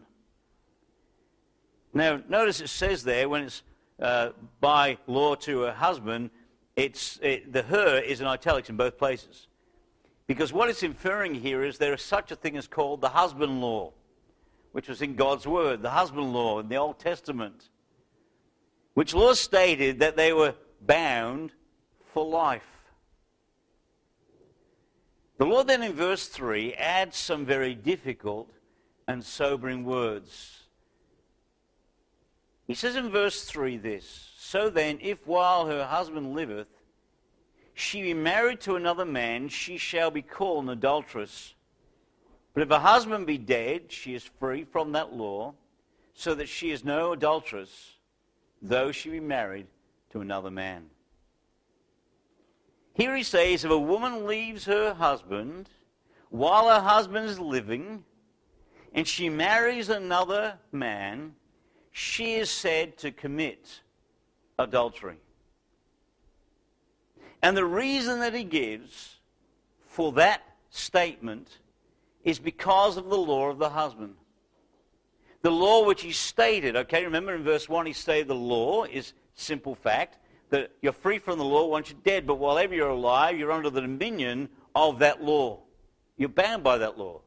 Now, 1.97 2.21
notice 2.29 2.61
it 2.61 2.69
says 2.69 3.05
there 3.05 3.27
when 3.27 3.45
it's 3.45 3.63
uh, 3.99 4.31
by 4.61 4.99
law 5.07 5.35
to 5.37 5.61
her 5.61 5.73
husband, 5.73 6.29
it's, 6.77 7.19
it, 7.23 7.51
the 7.55 7.63
her 7.63 7.99
is 7.99 8.21
in 8.21 8.27
italics 8.27 8.69
in 8.69 8.77
both 8.77 8.99
places. 8.99 9.47
Because 10.27 10.53
what 10.53 10.69
it's 10.69 10.83
inferring 10.83 11.35
here 11.35 11.65
is 11.65 11.79
there 11.79 11.95
is 11.95 12.03
such 12.03 12.31
a 12.31 12.37
thing 12.37 12.59
as 12.59 12.69
called 12.69 13.01
the 13.01 13.09
husband 13.09 13.63
law, 13.63 13.95
which 14.73 14.89
was 14.89 15.01
in 15.01 15.15
God's 15.15 15.47
word, 15.47 15.81
the 15.81 15.89
husband 15.89 16.35
law 16.35 16.59
in 16.59 16.69
the 16.69 16.77
Old 16.77 16.99
Testament, 16.99 17.71
which 18.93 19.15
law 19.15 19.33
stated 19.33 20.01
that 20.01 20.17
they 20.17 20.35
were 20.35 20.55
bound 20.83 21.53
for 22.13 22.27
life. 22.27 22.93
The 25.39 25.47
Lord 25.47 25.67
then 25.67 25.83
in 25.83 25.95
verse 25.95 26.29
3 26.29 26.75
adds 26.75 27.17
some 27.17 27.47
very 27.47 27.75
difficult 27.75 28.51
and 29.09 29.25
sobering 29.25 29.83
words. 29.85 30.66
He 32.67 32.75
says 32.75 32.97
in 32.97 33.11
verse 33.11 33.45
3 33.45 33.77
this 33.77 34.33
So 34.39 34.71
then, 34.71 34.99
if 35.01 35.27
while 35.27 35.67
her 35.67 35.85
husband 35.85 36.35
liveth, 36.35 36.69
she 37.75 38.03
be 38.03 38.15
married 38.15 38.61
to 38.63 38.77
another 38.77 39.05
man, 39.05 39.49
she 39.49 39.77
shall 39.77 40.11
be 40.11 40.23
called 40.23 40.65
an 40.65 40.71
adulteress. 40.71 41.55
But 42.55 42.63
if 42.63 42.71
her 42.71 42.79
husband 42.79 43.27
be 43.27 43.39
dead, 43.39 43.93
she 43.93 44.15
is 44.15 44.25
free 44.25 44.65
from 44.65 44.93
that 44.93 45.13
law, 45.13 45.55
so 46.15 46.35
that 46.35 46.49
she 46.49 46.71
is 46.71 46.85
no 46.85 47.13
adulteress, 47.13 47.97
though 48.63 48.93
she 48.93 49.11
be 49.11 49.21
married 49.21 49.67
to 50.11 50.21
another 50.21 50.51
man. 50.51 50.87
Here 52.95 53.15
he 53.15 53.23
says 53.23 53.63
if 53.63 53.71
a 53.71 53.79
woman 53.79 54.27
leaves 54.27 54.65
her 54.65 54.95
husband 54.95 55.69
while 56.31 56.69
her 56.69 56.81
husband 56.81 57.29
is 57.29 57.39
living, 57.39 58.05
and 58.95 59.07
she 59.07 59.29
marries 59.29 59.91
another 59.91 60.59
man, 60.73 61.35
she 61.99 62.35
is 62.35 62.51
said 62.51 62.99
to 62.99 63.11
commit 63.11 63.81
adultery. 64.59 65.17
And 67.41 67.57
the 67.57 67.65
reason 67.65 68.21
that 68.21 68.35
he 68.35 68.45
gives 68.45 69.17
for 69.87 70.13
that 70.13 70.43
statement 70.69 71.49
is 72.23 72.39
because 72.39 72.99
of 72.99 73.09
the 73.09 73.17
law 73.17 73.49
of 73.49 73.57
the 73.57 73.71
husband. 73.71 74.15
The 75.41 75.51
law 75.51 75.87
which 75.87 76.03
he 76.03 76.13
stated, 76.13 76.77
okay, 76.77 77.03
remember 77.03 77.35
in 77.35 77.43
verse 77.43 77.67
1 77.67 77.87
he 77.87 77.95
stated 77.95 78.29
the 78.29 78.35
law 78.35 78.85
is 78.85 79.15
simple 79.33 79.75
fact 79.75 80.19
that 80.51 80.73
you're 80.83 80.93
free 80.93 81.19
from 81.19 81.39
the 81.39 81.47
law 81.47 81.67
once 81.67 81.89
you're 81.89 81.99
dead, 82.05 82.27
but 82.27 82.35
while 82.35 82.59
ever 82.59 82.75
you're 82.75 82.91
alive, 82.91 83.39
you're 83.39 83.53
under 83.53 83.71
the 83.71 83.81
dominion 83.81 84.51
of 84.75 84.99
that 84.99 85.25
law. 85.25 85.61
You're 86.19 86.29
bound 86.29 86.63
by 86.63 86.77
that 86.77 86.99
law. 86.99 87.23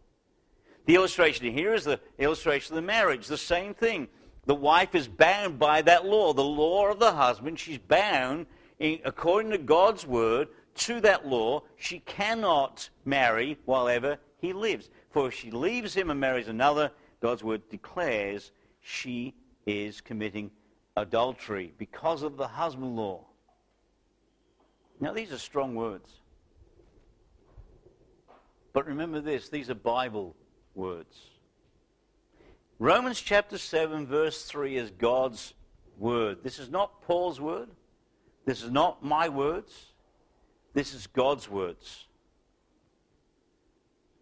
The 0.86 0.94
illustration 0.94 1.52
here 1.52 1.74
is 1.74 1.86
the 1.86 2.00
illustration 2.20 2.74
of 2.74 2.84
the 2.84 2.88
marriage, 2.88 3.26
the 3.26 3.36
same 3.36 3.74
thing. 3.74 4.10
The 4.50 4.56
wife 4.56 4.96
is 4.96 5.08
bound 5.08 5.60
by 5.60 5.84
that 5.84 6.08
law, 6.08 6.34
the 6.34 6.44
law 6.44 6.88
of 6.88 6.98
the 6.98 7.12
husband. 7.12 7.60
She's 7.60 7.77
bound, 7.77 8.48
in, 8.79 9.00
according 9.06 9.51
to 9.51 9.60
God's 9.60 10.08
word, 10.08 10.48
to 10.77 11.00
that 11.01 11.27
law. 11.27 11.62
She 11.75 12.00
cannot 12.00 12.89
marry 13.06 13.60
while 13.65 13.88
ever 13.88 14.18
he 14.39 14.53
lives. 14.53 14.89
For 15.12 15.27
if 15.27 15.36
she 15.36 15.51
leaves 15.51 15.94
him 15.94 16.10
and 16.10 16.20
marries 16.20 16.48
another, 16.48 16.89
God's 17.22 17.44
word 17.44 17.70
declares 17.70 18.51
she 18.82 19.36
is 19.68 20.01
committing 20.01 20.50
adultery 20.98 21.72
because 21.77 22.24
of 22.24 22.36
the 22.36 22.48
husband 22.48 22.96
law. 22.96 23.27
Now, 25.00 25.13
these 25.13 25.32
are 25.32 25.38
strong 25.38 25.75
words. 25.75 26.12
But 28.74 28.88
remember 28.88 29.22
this 29.22 29.48
these 29.50 29.70
are 29.70 29.75
Bible 29.75 30.36
words. 30.74 31.29
Romans 32.80 33.20
chapter 33.20 33.58
7, 33.58 34.08
verse 34.08 34.46
3 34.46 34.78
is 34.78 34.90
God's 34.92 35.54
word. 35.98 36.38
This 36.44 36.60
is 36.60 36.70
not 36.70 37.02
Paul's 37.02 37.42
word. 37.42 37.68
This 38.46 38.64
is 38.64 38.72
not 38.72 39.04
my 39.04 39.28
words. 39.28 39.88
This 40.74 40.94
is 40.94 41.06
God's 41.06 41.50
words. 41.50 42.08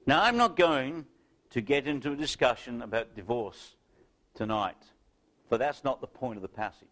Now, 0.07 0.23
I'm 0.23 0.37
not 0.37 0.55
going 0.55 1.05
to 1.51 1.61
get 1.61 1.87
into 1.87 2.13
a 2.13 2.15
discussion 2.15 2.81
about 2.81 3.15
divorce 3.15 3.75
tonight, 4.33 4.77
for 5.49 5.59
that's 5.59 5.83
not 5.83 6.01
the 6.01 6.07
point 6.07 6.37
of 6.37 6.41
the 6.41 6.47
passage. 6.47 6.87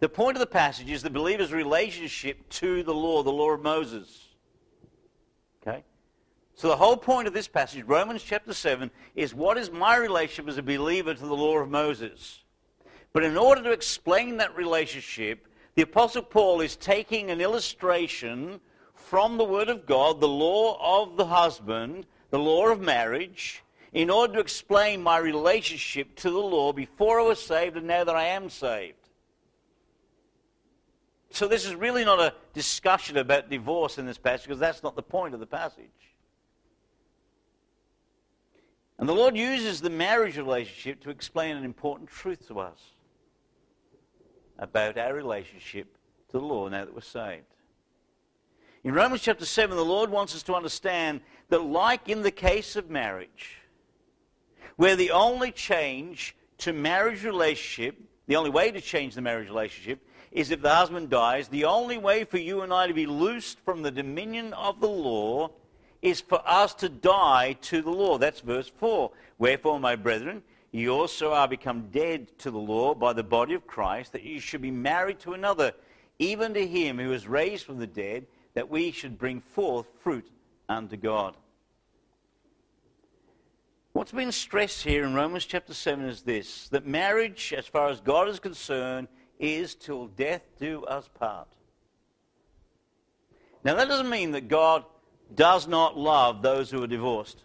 The 0.00 0.08
point 0.10 0.36
of 0.36 0.40
the 0.40 0.46
passage 0.46 0.90
is 0.90 1.02
the 1.02 1.08
believer's 1.08 1.52
relationship 1.52 2.46
to 2.50 2.82
the 2.82 2.92
law, 2.92 3.22
the 3.22 3.32
law 3.32 3.52
of 3.52 3.62
Moses. 3.62 4.28
Okay? 5.62 5.82
So 6.56 6.68
the 6.68 6.76
whole 6.76 6.96
point 6.96 7.26
of 7.26 7.34
this 7.34 7.48
passage, 7.48 7.84
Romans 7.84 8.22
chapter 8.22 8.54
7, 8.54 8.90
is 9.16 9.34
what 9.34 9.58
is 9.58 9.70
my 9.70 9.96
relationship 9.96 10.48
as 10.48 10.58
a 10.58 10.62
believer 10.62 11.12
to 11.12 11.26
the 11.26 11.34
law 11.34 11.58
of 11.58 11.68
Moses? 11.68 12.44
But 13.12 13.24
in 13.24 13.36
order 13.36 13.62
to 13.64 13.72
explain 13.72 14.36
that 14.36 14.56
relationship, 14.56 15.48
the 15.74 15.82
Apostle 15.82 16.22
Paul 16.22 16.60
is 16.60 16.76
taking 16.76 17.30
an 17.30 17.40
illustration 17.40 18.60
from 18.94 19.36
the 19.36 19.44
Word 19.44 19.68
of 19.68 19.86
God, 19.86 20.20
the 20.20 20.28
law 20.28 21.02
of 21.02 21.16
the 21.16 21.26
husband, 21.26 22.06
the 22.30 22.38
law 22.38 22.68
of 22.68 22.80
marriage, 22.80 23.62
in 23.92 24.08
order 24.10 24.34
to 24.34 24.40
explain 24.40 25.02
my 25.02 25.18
relationship 25.18 26.14
to 26.16 26.30
the 26.30 26.38
law 26.38 26.72
before 26.72 27.20
I 27.20 27.24
was 27.24 27.40
saved 27.40 27.76
and 27.76 27.86
now 27.86 28.04
that 28.04 28.16
I 28.16 28.26
am 28.26 28.48
saved. 28.48 28.94
So 31.30 31.48
this 31.48 31.66
is 31.66 31.74
really 31.74 32.04
not 32.04 32.20
a 32.20 32.34
discussion 32.52 33.16
about 33.16 33.50
divorce 33.50 33.98
in 33.98 34.06
this 34.06 34.18
passage 34.18 34.46
because 34.46 34.60
that's 34.60 34.84
not 34.84 34.94
the 34.94 35.02
point 35.02 35.34
of 35.34 35.40
the 35.40 35.46
passage. 35.46 36.13
And 38.98 39.08
the 39.08 39.14
Lord 39.14 39.36
uses 39.36 39.80
the 39.80 39.90
marriage 39.90 40.36
relationship 40.36 41.00
to 41.02 41.10
explain 41.10 41.56
an 41.56 41.64
important 41.64 42.08
truth 42.08 42.46
to 42.48 42.60
us 42.60 42.78
about 44.58 44.96
our 44.96 45.14
relationship 45.14 45.98
to 46.28 46.38
the 46.38 46.44
Lord 46.44 46.72
now 46.72 46.84
that 46.84 46.94
we're 46.94 47.00
saved. 47.00 47.44
In 48.84 48.94
Romans 48.94 49.22
chapter 49.22 49.46
7, 49.46 49.76
the 49.76 49.84
Lord 49.84 50.10
wants 50.10 50.34
us 50.34 50.42
to 50.44 50.54
understand 50.54 51.22
that, 51.48 51.64
like 51.64 52.08
in 52.08 52.22
the 52.22 52.30
case 52.30 52.76
of 52.76 52.90
marriage, 52.90 53.58
where 54.76 54.94
the 54.94 55.10
only 55.10 55.50
change 55.50 56.36
to 56.58 56.72
marriage 56.72 57.24
relationship, 57.24 57.96
the 58.26 58.36
only 58.36 58.50
way 58.50 58.70
to 58.70 58.80
change 58.80 59.14
the 59.14 59.22
marriage 59.22 59.48
relationship, 59.48 60.06
is 60.30 60.50
if 60.50 60.60
the 60.60 60.74
husband 60.74 61.08
dies, 61.10 61.48
the 61.48 61.64
only 61.64 61.96
way 61.96 62.24
for 62.24 62.38
you 62.38 62.62
and 62.62 62.72
I 62.72 62.86
to 62.86 62.94
be 62.94 63.06
loosed 63.06 63.58
from 63.60 63.82
the 63.82 63.90
dominion 63.90 64.52
of 64.52 64.80
the 64.80 64.88
law 64.88 65.50
is 66.04 66.20
for 66.20 66.42
us 66.46 66.74
to 66.74 66.88
die 66.90 67.54
to 67.62 67.80
the 67.80 67.90
law. 67.90 68.18
That's 68.18 68.40
verse 68.40 68.68
4. 68.68 69.10
Wherefore, 69.38 69.80
my 69.80 69.96
brethren, 69.96 70.42
ye 70.70 70.86
also 70.86 71.32
are 71.32 71.48
become 71.48 71.88
dead 71.90 72.38
to 72.40 72.50
the 72.50 72.58
law 72.58 72.94
by 72.94 73.14
the 73.14 73.22
body 73.22 73.54
of 73.54 73.66
Christ, 73.66 74.12
that 74.12 74.22
ye 74.22 74.38
should 74.38 74.60
be 74.60 74.70
married 74.70 75.18
to 75.20 75.32
another, 75.32 75.72
even 76.18 76.52
to 76.52 76.66
him 76.66 76.98
who 76.98 77.08
was 77.08 77.26
raised 77.26 77.64
from 77.64 77.78
the 77.78 77.86
dead, 77.86 78.26
that 78.52 78.68
we 78.68 78.90
should 78.90 79.18
bring 79.18 79.40
forth 79.40 79.86
fruit 80.02 80.28
unto 80.68 80.98
God. 80.98 81.34
What's 83.94 84.12
been 84.12 84.30
stressed 84.30 84.82
here 84.82 85.04
in 85.04 85.14
Romans 85.14 85.46
chapter 85.46 85.72
7 85.72 86.04
is 86.04 86.20
this 86.20 86.68
that 86.68 86.86
marriage, 86.86 87.54
as 87.56 87.66
far 87.66 87.88
as 87.88 88.00
God 88.00 88.28
is 88.28 88.40
concerned, 88.40 89.08
is 89.38 89.74
till 89.74 90.08
death 90.08 90.42
do 90.60 90.84
us 90.84 91.08
part. 91.18 91.48
Now, 93.64 93.76
that 93.76 93.88
doesn't 93.88 94.10
mean 94.10 94.32
that 94.32 94.48
God 94.48 94.84
does 95.34 95.66
not 95.66 95.96
love 95.96 96.42
those 96.42 96.70
who 96.70 96.82
are 96.82 96.86
divorced. 96.86 97.42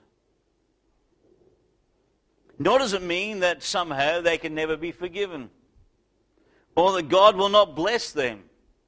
Nor 2.58 2.80
does 2.80 2.94
it 2.94 3.02
mean 3.02 3.40
that 3.40 3.64
somehow 3.64 4.22
they 4.22 4.38
can 4.38 4.54
never 4.54 4.76
be 4.76 4.92
forgiven 4.92 5.50
or 6.76 6.94
that 6.94 7.10
God 7.10 7.36
will 7.36 7.50
not 7.50 7.76
bless 7.76 8.12
them. 8.12 8.44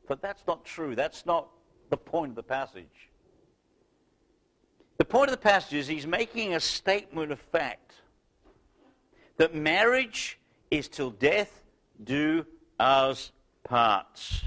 But 0.08 0.22
that's 0.22 0.44
not 0.46 0.66
true. 0.66 0.96
That's 0.96 1.26
not 1.26 1.48
the 1.90 1.98
point 1.98 2.32
of 2.32 2.36
the 2.36 2.44
passage. 2.44 3.10
The 4.98 5.06
point 5.06 5.30
of 5.30 5.32
the 5.32 5.42
passage 5.42 5.74
is 5.74 5.88
he's 5.88 6.06
making 6.06 6.54
a 6.54 6.60
statement 6.60 7.32
of 7.32 7.40
fact 7.40 7.94
that 9.38 9.56
marriage 9.56 10.38
is 10.70 10.88
till 10.88 11.12
death 11.12 11.64
do 12.04 12.46
us 12.80 13.32
part. 13.64 14.44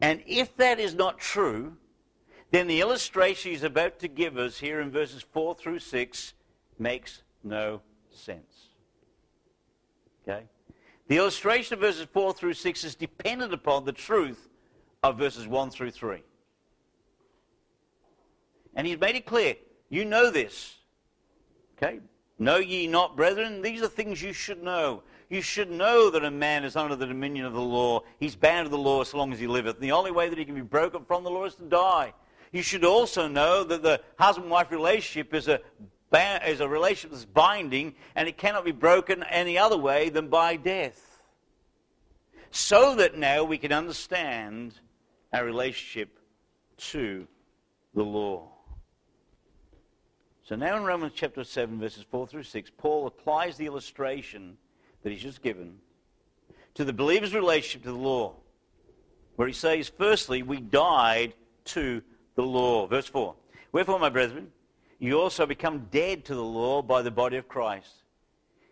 And 0.00 0.22
if 0.26 0.56
that 0.56 0.80
is 0.80 0.94
not 0.94 1.18
true, 1.18 1.76
then 2.50 2.66
the 2.66 2.80
illustration 2.80 3.52
he's 3.52 3.62
about 3.62 3.98
to 4.00 4.08
give 4.08 4.38
us 4.38 4.58
here 4.58 4.80
in 4.80 4.90
verses 4.90 5.22
4 5.22 5.54
through 5.54 5.78
6 5.78 6.34
makes 6.78 7.22
no 7.44 7.82
sense. 8.10 8.68
Okay? 10.26 10.44
The 11.08 11.16
illustration 11.16 11.74
of 11.74 11.80
verses 11.80 12.06
4 12.12 12.32
through 12.32 12.54
6 12.54 12.84
is 12.84 12.94
dependent 12.94 13.52
upon 13.52 13.84
the 13.84 13.92
truth 13.92 14.48
of 15.02 15.18
verses 15.18 15.46
1 15.46 15.70
through 15.70 15.90
3. 15.90 16.22
And 18.74 18.86
he's 18.86 18.98
made 18.98 19.16
it 19.16 19.26
clear. 19.26 19.56
You 19.88 20.04
know 20.04 20.30
this. 20.30 20.76
Okay? 21.76 22.00
Know 22.38 22.56
ye 22.56 22.86
not, 22.86 23.16
brethren? 23.16 23.60
These 23.60 23.82
are 23.82 23.88
things 23.88 24.22
you 24.22 24.32
should 24.32 24.62
know. 24.62 25.02
You 25.30 25.42
should 25.42 25.70
know 25.70 26.10
that 26.10 26.24
a 26.24 26.30
man 26.30 26.64
is 26.64 26.74
under 26.74 26.96
the 26.96 27.06
dominion 27.06 27.46
of 27.46 27.52
the 27.52 27.60
law. 27.60 28.02
He's 28.18 28.34
bound 28.34 28.66
to 28.66 28.68
the 28.68 28.76
law 28.76 29.04
so 29.04 29.16
long 29.16 29.32
as 29.32 29.38
he 29.38 29.46
liveth. 29.46 29.76
And 29.76 29.84
the 29.84 29.92
only 29.92 30.10
way 30.10 30.28
that 30.28 30.36
he 30.36 30.44
can 30.44 30.56
be 30.56 30.60
broken 30.60 31.04
from 31.04 31.22
the 31.22 31.30
law 31.30 31.44
is 31.44 31.54
to 31.54 31.62
die. 31.62 32.12
You 32.50 32.62
should 32.62 32.84
also 32.84 33.28
know 33.28 33.62
that 33.62 33.84
the 33.84 34.00
husband-wife 34.18 34.72
relationship 34.72 35.32
is 35.32 35.46
a, 35.46 35.60
is 36.44 36.58
a 36.58 36.68
relationship 36.68 37.12
that's 37.12 37.24
binding, 37.24 37.94
and 38.16 38.28
it 38.28 38.38
cannot 38.38 38.64
be 38.64 38.72
broken 38.72 39.22
any 39.22 39.56
other 39.56 39.78
way 39.78 40.08
than 40.08 40.26
by 40.28 40.56
death. 40.56 41.20
So 42.50 42.96
that 42.96 43.16
now 43.16 43.44
we 43.44 43.56
can 43.56 43.70
understand 43.70 44.74
our 45.32 45.44
relationship 45.44 46.18
to 46.78 47.28
the 47.94 48.02
law. 48.02 48.48
So 50.42 50.56
now 50.56 50.76
in 50.76 50.82
Romans 50.82 51.12
chapter 51.14 51.44
7, 51.44 51.78
verses 51.78 52.04
4 52.10 52.26
through 52.26 52.42
6, 52.42 52.72
Paul 52.76 53.06
applies 53.06 53.56
the 53.56 53.66
illustration 53.66 54.56
that 55.02 55.10
he's 55.10 55.22
just 55.22 55.42
given 55.42 55.78
to 56.74 56.84
the 56.84 56.92
believer's 56.92 57.34
relationship 57.34 57.82
to 57.82 57.92
the 57.92 57.98
law, 57.98 58.34
where 59.36 59.48
he 59.48 59.54
says, 59.54 59.90
firstly, 59.96 60.42
we 60.42 60.60
died 60.60 61.34
to 61.64 62.02
the 62.36 62.42
law. 62.42 62.86
Verse 62.86 63.06
4 63.06 63.34
Wherefore, 63.72 63.98
my 63.98 64.08
brethren, 64.08 64.48
you 64.98 65.20
also 65.20 65.46
become 65.46 65.88
dead 65.90 66.24
to 66.26 66.34
the 66.34 66.44
law 66.44 66.82
by 66.82 67.02
the 67.02 67.10
body 67.10 67.36
of 67.36 67.48
Christ, 67.48 67.94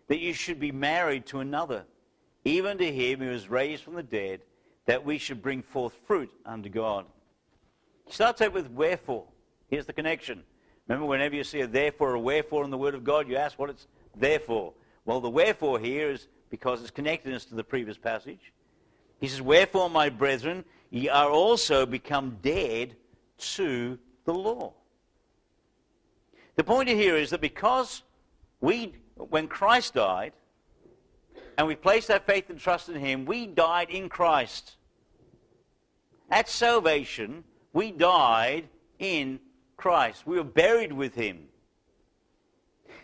that 0.07 0.19
you 0.19 0.33
should 0.33 0.59
be 0.59 0.71
married 0.71 1.25
to 1.27 1.39
another, 1.39 1.85
even 2.45 2.77
to 2.77 2.91
him 2.91 3.19
who 3.19 3.29
was 3.29 3.49
raised 3.49 3.83
from 3.83 3.95
the 3.95 4.03
dead, 4.03 4.41
that 4.85 5.05
we 5.05 5.17
should 5.17 5.41
bring 5.41 5.61
forth 5.61 5.93
fruit 6.07 6.31
unto 6.45 6.69
God. 6.69 7.05
He 8.05 8.13
starts 8.13 8.41
out 8.41 8.53
with 8.53 8.71
wherefore. 8.71 9.25
Here's 9.67 9.85
the 9.85 9.93
connection. 9.93 10.43
Remember, 10.87 11.05
whenever 11.05 11.35
you 11.35 11.43
see 11.43 11.61
a 11.61 11.67
therefore 11.67 12.11
or 12.11 12.15
a 12.15 12.19
wherefore 12.19 12.63
in 12.63 12.71
the 12.71 12.77
Word 12.77 12.95
of 12.95 13.03
God, 13.03 13.27
you 13.27 13.35
ask 13.35 13.59
what 13.59 13.69
it's 13.69 13.87
there 14.15 14.39
for. 14.39 14.73
Well, 15.09 15.21
the 15.21 15.29
wherefore 15.31 15.79
here 15.79 16.11
is 16.11 16.27
because 16.51 16.81
it's 16.81 16.91
connectedness 16.91 17.45
to 17.45 17.55
the 17.55 17.63
previous 17.63 17.97
passage. 17.97 18.53
He 19.19 19.27
says, 19.27 19.41
Wherefore, 19.41 19.89
my 19.89 20.07
brethren, 20.07 20.63
ye 20.91 21.09
are 21.09 21.31
also 21.31 21.87
become 21.87 22.37
dead 22.43 22.95
to 23.55 23.97
the 24.25 24.33
law. 24.35 24.73
The 26.57 26.63
point 26.63 26.89
here 26.89 27.17
is 27.17 27.31
that 27.31 27.41
because 27.41 28.03
we, 28.61 28.93
when 29.15 29.47
Christ 29.47 29.95
died, 29.95 30.33
and 31.57 31.65
we 31.65 31.73
placed 31.73 32.11
our 32.11 32.19
faith 32.19 32.51
and 32.51 32.59
trust 32.59 32.87
in 32.87 32.93
him, 32.93 33.25
we 33.25 33.47
died 33.47 33.89
in 33.89 34.09
Christ. 34.09 34.75
At 36.29 36.47
salvation, 36.47 37.45
we 37.73 37.91
died 37.91 38.69
in 38.99 39.39
Christ. 39.75 40.27
We 40.27 40.37
were 40.37 40.43
buried 40.43 40.93
with 40.93 41.15
him. 41.15 41.48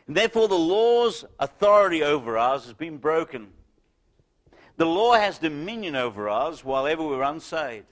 And 0.08 0.16
therefore, 0.16 0.48
the 0.48 0.56
law's 0.56 1.26
authority 1.40 2.04
over 2.04 2.38
us 2.38 2.66
has 2.66 2.74
been 2.74 2.98
broken. 2.98 3.48
The 4.78 4.86
law 4.86 5.14
has 5.14 5.40
dominion 5.40 5.96
over 5.96 6.30
us 6.30 6.64
while 6.64 6.86
ever 6.86 7.04
we're 7.04 7.24
unsaved. 7.24 7.86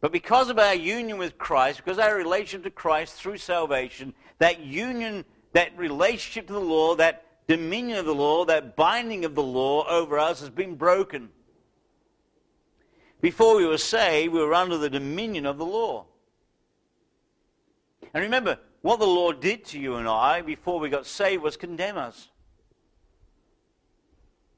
But 0.00 0.12
because 0.12 0.50
of 0.50 0.58
our 0.58 0.74
union 0.74 1.18
with 1.18 1.38
Christ, 1.38 1.78
because 1.78 1.98
our 1.98 2.16
relation 2.16 2.62
to 2.62 2.70
Christ 2.70 3.14
through 3.14 3.36
salvation, 3.38 4.14
that 4.38 4.60
union, 4.60 5.24
that 5.52 5.76
relationship 5.78 6.46
to 6.48 6.52
the 6.52 6.60
law, 6.60 6.96
that 6.96 7.24
dominion 7.46 7.98
of 7.98 8.06
the 8.06 8.14
law, 8.14 8.44
that 8.46 8.74
binding 8.74 9.24
of 9.24 9.34
the 9.34 9.42
law 9.42 9.86
over 9.88 10.18
us 10.18 10.40
has 10.40 10.50
been 10.50 10.74
broken. 10.74 11.28
Before 13.20 13.56
we 13.56 13.66
were 13.66 13.78
saved, 13.78 14.32
we 14.32 14.40
were 14.40 14.54
under 14.54 14.76
the 14.76 14.90
dominion 14.90 15.46
of 15.46 15.58
the 15.58 15.66
law. 15.66 16.06
And 18.12 18.22
remember, 18.22 18.58
what 18.82 18.98
the 18.98 19.06
law 19.06 19.32
did 19.32 19.64
to 19.66 19.78
you 19.78 19.94
and 19.94 20.08
I 20.08 20.42
before 20.42 20.78
we 20.78 20.88
got 20.88 21.06
saved 21.06 21.42
was 21.42 21.56
condemn 21.56 21.96
us. 21.96 22.28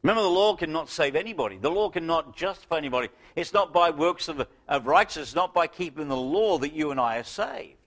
Remember, 0.02 0.22
the 0.22 0.28
law 0.28 0.54
cannot 0.54 0.90
save 0.90 1.16
anybody. 1.16 1.56
The 1.56 1.70
law 1.70 1.88
cannot 1.88 2.36
justify 2.36 2.76
anybody. 2.76 3.08
It's 3.36 3.54
not 3.54 3.72
by 3.72 3.88
works 3.88 4.28
of, 4.28 4.46
of 4.68 4.86
righteousness, 4.86 5.34
not 5.34 5.54
by 5.54 5.66
keeping 5.66 6.08
the 6.08 6.16
law 6.16 6.58
that 6.58 6.74
you 6.74 6.90
and 6.90 7.00
I 7.00 7.16
are 7.16 7.24
saved. 7.24 7.78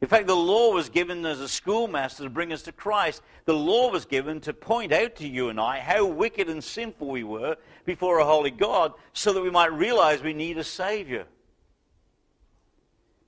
In 0.00 0.08
fact, 0.08 0.26
the 0.26 0.34
law 0.34 0.72
was 0.72 0.88
given 0.88 1.24
as 1.24 1.38
a 1.38 1.48
schoolmaster 1.48 2.24
to 2.24 2.30
bring 2.30 2.52
us 2.52 2.62
to 2.62 2.72
Christ. 2.72 3.22
The 3.44 3.54
law 3.54 3.88
was 3.88 4.04
given 4.04 4.40
to 4.40 4.52
point 4.52 4.92
out 4.92 5.14
to 5.16 5.28
you 5.28 5.48
and 5.48 5.60
I 5.60 5.78
how 5.78 6.06
wicked 6.06 6.48
and 6.48 6.62
sinful 6.62 7.06
we 7.06 7.22
were 7.22 7.56
before 7.84 8.18
a 8.18 8.24
holy 8.24 8.50
God 8.50 8.94
so 9.12 9.32
that 9.32 9.42
we 9.42 9.50
might 9.50 9.72
realize 9.72 10.20
we 10.20 10.34
need 10.34 10.58
a 10.58 10.64
Savior. 10.64 11.26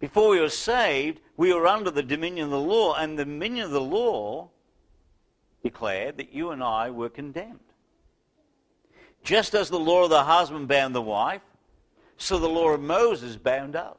Before 0.05 0.29
we 0.29 0.41
were 0.41 0.51
saved, 0.51 1.23
we 1.39 1.55
were 1.55 1.67
under 1.67 1.91
the 1.91 2.03
dominion 2.03 2.45
of 2.45 2.51
the 2.51 2.61
law, 2.61 2.95
and 2.95 3.19
the 3.19 3.25
dominion 3.25 3.65
of 3.65 3.71
the 3.71 3.81
law 3.81 4.51
declared 5.63 6.19
that 6.19 6.31
you 6.31 6.51
and 6.51 6.63
I 6.63 6.91
were 6.91 7.09
condemned. 7.09 7.73
Just 9.23 9.55
as 9.55 9.71
the 9.71 9.81
law 9.81 10.05
of 10.05 10.11
the 10.11 10.25
husband 10.25 10.69
bound 10.69 10.95
the 10.95 11.01
wife, 11.01 11.41
so 12.19 12.39
the 12.39 12.51
law 12.51 12.69
of 12.69 12.83
Moses 12.83 13.39
bound 13.39 13.77
us. 13.77 13.97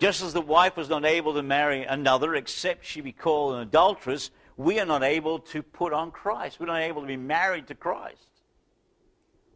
Just 0.00 0.24
as 0.24 0.32
the 0.32 0.40
wife 0.40 0.76
was 0.76 0.88
not 0.88 1.04
able 1.04 1.34
to 1.34 1.42
marry 1.44 1.84
another 1.84 2.34
except 2.34 2.84
she 2.84 3.00
be 3.00 3.12
called 3.12 3.54
an 3.54 3.60
adulteress, 3.60 4.32
we 4.56 4.80
are 4.80 4.86
not 4.86 5.04
able 5.04 5.38
to 5.38 5.62
put 5.62 5.92
on 5.92 6.10
Christ. 6.10 6.58
We're 6.58 6.66
not 6.66 6.80
able 6.80 7.02
to 7.02 7.06
be 7.06 7.16
married 7.16 7.68
to 7.68 7.76
Christ 7.76 8.26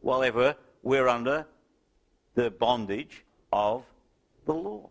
while 0.01 0.23
ever 0.23 0.55
we're 0.85 1.09
under 1.09 1.45
the 2.37 2.53
bondage 2.53 3.25
of 3.53 3.83
the 4.47 4.55
law. 4.55 4.89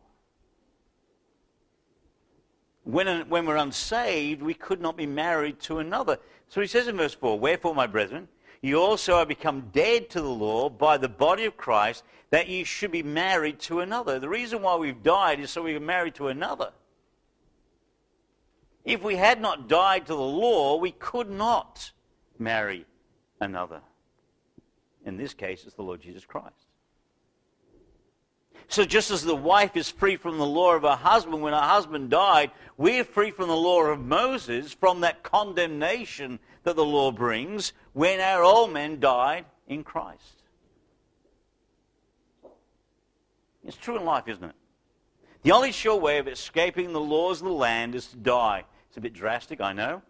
When, 2.84 3.28
when 3.30 3.48
we're 3.48 3.56
unsaved, 3.56 4.44
we 4.44 4.54
could 4.54 4.80
not 4.80 4.96
be 4.96 5.08
married 5.08 5.60
to 5.62 5.80
another. 5.80 6.20
So 6.48 6.62
he 6.62 6.68
says 6.68 6.88
in 6.88 6.98
verse 6.98 7.15
4 7.15 7.39
Wherefore, 7.39 7.74
my 7.74 7.88
brethren, 7.88 8.28
you 8.62 8.80
also 8.80 9.15
are 9.15 9.26
become 9.26 9.70
dead 9.74 10.10
to 10.12 10.22
the 10.22 10.30
law 10.30 10.70
by 10.70 10.98
the 10.98 11.10
body 11.10 11.46
of 11.46 11.58
Christ, 11.58 12.04
that 12.30 12.48
you 12.48 12.63
should 12.63 12.91
be 12.91 13.04
married 13.04 13.60
to 13.62 13.80
another. 13.80 14.20
The 14.20 14.30
reason 14.30 14.62
why 14.62 14.76
we've 14.76 15.02
died 15.02 15.39
is 15.39 15.52
so 15.52 15.63
we 15.63 15.76
are 15.76 15.80
married 15.80 16.15
to 16.15 16.28
another. 16.28 16.72
If 18.84 19.02
we 19.02 19.15
had 19.15 19.41
not 19.41 19.68
died 19.68 20.06
to 20.06 20.13
the 20.13 20.22
law, 20.22 20.78
we 20.78 20.91
could 20.91 21.30
not 21.30 21.91
marry 22.38 22.86
another. 23.39 23.82
In 25.06 25.18
this 25.18 25.34
case, 25.34 25.63
it's 25.65 25.76
the 25.76 25.84
Lord 25.84 26.02
Jesus 26.02 26.26
Christ. 26.26 26.64
So 28.67 28.84
just 28.84 29.12
as 29.12 29.23
the 29.23 29.36
wife 29.36 29.78
is 29.78 29.91
free 29.91 30.15
from 30.15 30.38
the 30.38 30.45
law 30.45 30.73
of 30.73 30.84
her 30.84 30.95
husband 30.95 31.41
when 31.41 31.54
her 31.54 31.60
husband 31.60 32.10
died, 32.10 32.51
we're 32.78 33.04
free 33.04 33.32
from 33.32 33.47
the 33.47 33.56
law 33.56 33.84
of 33.84 33.99
Moses, 33.99 34.73
from 34.73 35.01
that 35.01 35.23
condemnation 35.23 36.39
that 36.63 36.75
the 36.75 36.86
law 36.86 37.12
brings 37.12 37.73
when 37.93 38.19
our 38.19 38.43
old 38.43 38.73
men 38.73 38.99
died 38.99 39.45
in 39.67 39.84
Christ. 39.84 40.43
It's 43.63 43.78
true 43.78 43.97
in 43.97 44.06
life, 44.06 44.28
isn't 44.28 44.43
it? 44.43 44.56
The 45.43 45.51
only 45.51 45.71
sure 45.71 45.99
way 45.99 46.17
of 46.17 46.28
escaping 46.28 46.91
the 46.91 46.99
laws 46.99 47.41
of 47.41 47.45
the 47.45 47.54
land 47.54 47.95
is 47.95 48.08
to 48.08 48.17
die. 48.17 48.63
It's 48.89 48.97
a 48.97 49.01
bit 49.01 49.13
drastic, 49.13 49.62
I 49.62 49.73
know. 49.73 50.01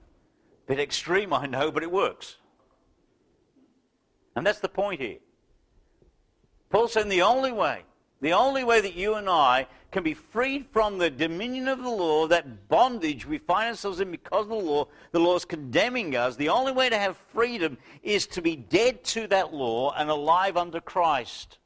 A 0.64 0.68
bit 0.68 0.80
extreme, 0.80 1.34
I 1.34 1.46
know, 1.46 1.72
but 1.72 1.84
it 1.84 1.92
works. 1.92 2.38
And 4.36 4.46
that's 4.46 4.60
the 4.60 4.70
point 4.70 5.02
here. 5.02 5.18
Paul 6.70 6.88
said 6.88 7.10
the 7.10 7.22
only 7.22 7.52
way 7.52 7.84
the 8.22 8.34
only 8.34 8.64
way 8.64 8.82
that 8.82 8.96
you 8.96 9.16
and 9.16 9.30
I 9.30 9.68
can 9.92 10.04
be 10.04 10.14
freed 10.14 10.66
from 10.72 10.98
the 10.98 11.10
dominion 11.10 11.68
of 11.68 11.82
the 11.82 11.90
law, 11.90 12.28
that 12.28 12.68
bondage 12.68 13.26
we 13.26 13.38
find 13.38 13.70
ourselves 13.70 14.00
in 14.00 14.12
because 14.12 14.44
of 14.44 14.50
the 14.50 14.56
law, 14.56 14.88
the 15.12 15.20
law 15.20 15.36
is 15.36 15.46
condemning 15.46 16.16
us, 16.16 16.36
the 16.36 16.50
only 16.50 16.72
way 16.72 16.90
to 16.90 16.98
have 16.98 17.18
freedom 17.34 17.78
is 18.04 18.28
to 18.28 18.42
be 18.42 18.56
dead 18.56 19.04
to 19.04 19.28
that 19.28 19.54
law 19.54 19.94
and 19.94 20.10
alive 20.10 20.58
under 20.58 20.82
Christ. 20.82 21.60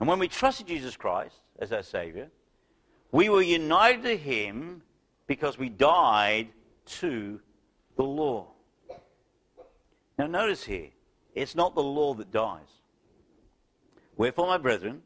And 0.00 0.08
when 0.08 0.18
we 0.18 0.28
trusted 0.28 0.66
Jesus 0.66 0.96
Christ 0.96 1.36
as 1.58 1.72
our 1.72 1.82
Savior, 1.82 2.30
we 3.10 3.28
were 3.28 3.42
united 3.42 4.02
to 4.02 4.16
Him 4.16 4.82
because 5.26 5.58
we 5.58 5.68
died 5.68 6.48
to 6.86 7.40
the 7.96 8.04
law. 8.04 8.48
Now, 10.18 10.26
notice 10.26 10.64
here, 10.64 10.90
it's 11.34 11.54
not 11.54 11.74
the 11.74 11.82
law 11.82 12.14
that 12.14 12.30
dies. 12.32 12.77
Wherefore, 14.18 14.48
my 14.48 14.58
brethren, 14.58 15.00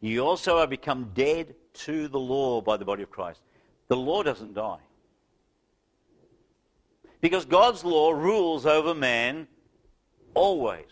you 0.00 0.20
also 0.20 0.58
are 0.58 0.66
become 0.66 1.12
dead 1.14 1.54
to 1.74 2.08
the 2.08 2.18
law 2.18 2.60
by 2.60 2.76
the 2.76 2.84
body 2.84 3.04
of 3.04 3.10
Christ. 3.10 3.40
The 3.86 3.96
law 3.96 4.22
doesn't 4.22 4.54
die. 4.54 4.80
Because 7.20 7.44
God's 7.44 7.84
law 7.84 8.10
rules 8.10 8.64
over 8.64 8.94
man 8.94 9.48
always. 10.34 10.86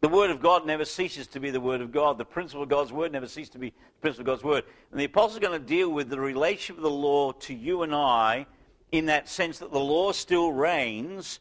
The 0.00 0.08
Word 0.08 0.30
of 0.30 0.42
God 0.42 0.66
never 0.66 0.84
ceases 0.84 1.28
to 1.28 1.38
be 1.38 1.50
the 1.50 1.60
Word 1.60 1.80
of 1.80 1.92
God. 1.92 2.18
The 2.18 2.24
principle 2.24 2.64
of 2.64 2.68
God's 2.68 2.92
Word 2.92 3.12
never 3.12 3.28
ceases 3.28 3.50
to 3.50 3.58
be 3.58 3.70
the 3.70 4.00
principle 4.00 4.22
of 4.22 4.26
God's 4.26 4.44
Word. 4.44 4.64
And 4.90 4.98
the 4.98 5.04
Apostle 5.04 5.36
is 5.36 5.38
going 5.38 5.60
to 5.60 5.64
deal 5.64 5.90
with 5.90 6.08
the 6.08 6.18
relationship 6.18 6.78
of 6.78 6.82
the 6.82 6.90
law 6.90 7.30
to 7.32 7.54
you 7.54 7.82
and 7.82 7.94
I 7.94 8.46
in 8.90 9.06
that 9.06 9.28
sense 9.28 9.60
that 9.60 9.70
the 9.70 9.78
law 9.78 10.10
still 10.10 10.50
reigns 10.50 11.38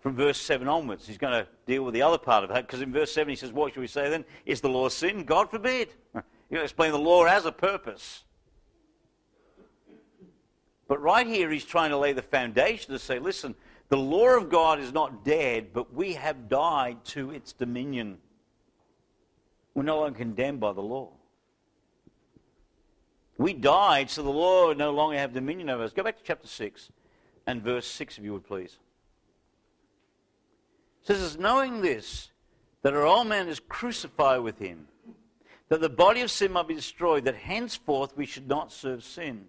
from 0.00 0.14
verse 0.14 0.40
7 0.40 0.68
onwards. 0.68 1.06
He's 1.06 1.18
going 1.18 1.32
to 1.32 1.48
deal 1.66 1.82
with 1.82 1.94
the 1.94 2.02
other 2.02 2.18
part 2.18 2.44
of 2.44 2.50
that 2.50 2.66
because 2.66 2.80
in 2.80 2.92
verse 2.92 3.12
7 3.12 3.28
he 3.28 3.36
says, 3.36 3.52
What 3.52 3.74
should 3.74 3.80
we 3.80 3.86
say 3.86 4.08
then? 4.08 4.24
Is 4.46 4.60
the 4.60 4.68
law 4.68 4.88
sin? 4.88 5.24
God 5.24 5.50
forbid. 5.50 5.88
He's 6.14 6.22
going 6.50 6.60
to 6.60 6.64
explain 6.64 6.92
the 6.92 6.98
law 6.98 7.24
as 7.24 7.44
a 7.44 7.52
purpose. 7.52 8.24
But 10.88 11.02
right 11.02 11.26
here 11.26 11.50
he's 11.50 11.66
trying 11.66 11.90
to 11.90 11.98
lay 11.98 12.14
the 12.14 12.22
foundation 12.22 12.92
to 12.92 12.98
say, 12.98 13.18
listen, 13.18 13.54
the 13.90 13.98
law 13.98 14.36
of 14.36 14.48
God 14.48 14.80
is 14.80 14.92
not 14.92 15.24
dead, 15.24 15.68
but 15.72 15.92
we 15.92 16.14
have 16.14 16.48
died 16.48 17.04
to 17.06 17.30
its 17.30 17.52
dominion. 17.52 18.18
We're 19.74 19.82
no 19.82 20.00
longer 20.00 20.18
condemned 20.18 20.60
by 20.60 20.72
the 20.72 20.80
law. 20.80 21.10
We 23.36 23.52
died, 23.52 24.10
so 24.10 24.22
the 24.22 24.30
law 24.30 24.72
no 24.72 24.90
longer 24.90 25.16
have 25.18 25.32
dominion 25.32 25.70
over 25.70 25.84
us. 25.84 25.92
Go 25.92 26.02
back 26.02 26.16
to 26.16 26.24
chapter 26.24 26.48
6 26.48 26.90
and 27.46 27.62
verse 27.62 27.86
6, 27.86 28.18
if 28.18 28.24
you 28.24 28.32
would 28.32 28.44
please. 28.44 28.78
Says, 31.08 31.38
knowing 31.38 31.80
this, 31.80 32.32
that 32.82 32.92
our 32.92 33.06
old 33.06 33.28
man 33.28 33.48
is 33.48 33.60
crucified 33.60 34.40
with 34.40 34.58
him, 34.58 34.88
that 35.70 35.80
the 35.80 35.88
body 35.88 36.20
of 36.20 36.30
sin 36.30 36.52
might 36.52 36.68
be 36.68 36.74
destroyed, 36.74 37.24
that 37.24 37.34
henceforth 37.34 38.14
we 38.14 38.26
should 38.26 38.46
not 38.46 38.70
serve 38.70 39.02
sin. 39.02 39.46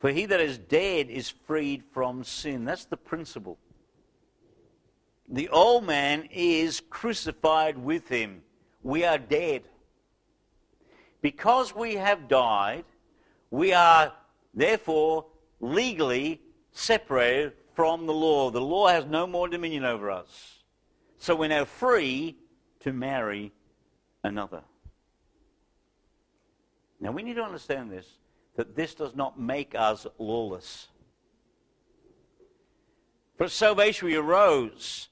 For 0.00 0.10
he 0.10 0.26
that 0.26 0.42
is 0.42 0.58
dead 0.58 1.08
is 1.08 1.30
freed 1.30 1.82
from 1.94 2.24
sin. 2.24 2.66
That's 2.66 2.84
the 2.84 2.98
principle. 2.98 3.56
The 5.30 5.48
old 5.48 5.86
man 5.86 6.28
is 6.30 6.82
crucified 6.90 7.78
with 7.78 8.08
him. 8.08 8.42
We 8.82 9.02
are 9.02 9.16
dead. 9.16 9.62
Because 11.22 11.74
we 11.74 11.94
have 11.94 12.28
died, 12.28 12.84
we 13.50 13.72
are 13.72 14.12
therefore 14.52 15.24
legally 15.58 16.42
separated 16.70 17.54
from 17.74 18.06
the 18.06 18.12
law. 18.12 18.50
The 18.50 18.60
law 18.60 18.88
has 18.88 19.04
no 19.06 19.26
more 19.26 19.48
dominion 19.48 19.84
over 19.84 20.10
us. 20.10 20.58
So 21.18 21.34
we're 21.34 21.48
now 21.48 21.64
free 21.64 22.36
to 22.80 22.92
marry 22.92 23.52
another. 24.22 24.62
Now 27.00 27.12
we 27.12 27.22
need 27.22 27.36
to 27.36 27.42
understand 27.42 27.90
this 27.90 28.06
that 28.56 28.76
this 28.76 28.94
does 28.94 29.16
not 29.16 29.38
make 29.38 29.74
us 29.74 30.06
lawless. 30.18 30.88
For 33.36 33.48
salvation 33.48 34.06
we 34.06 34.14
arose, 34.14 35.08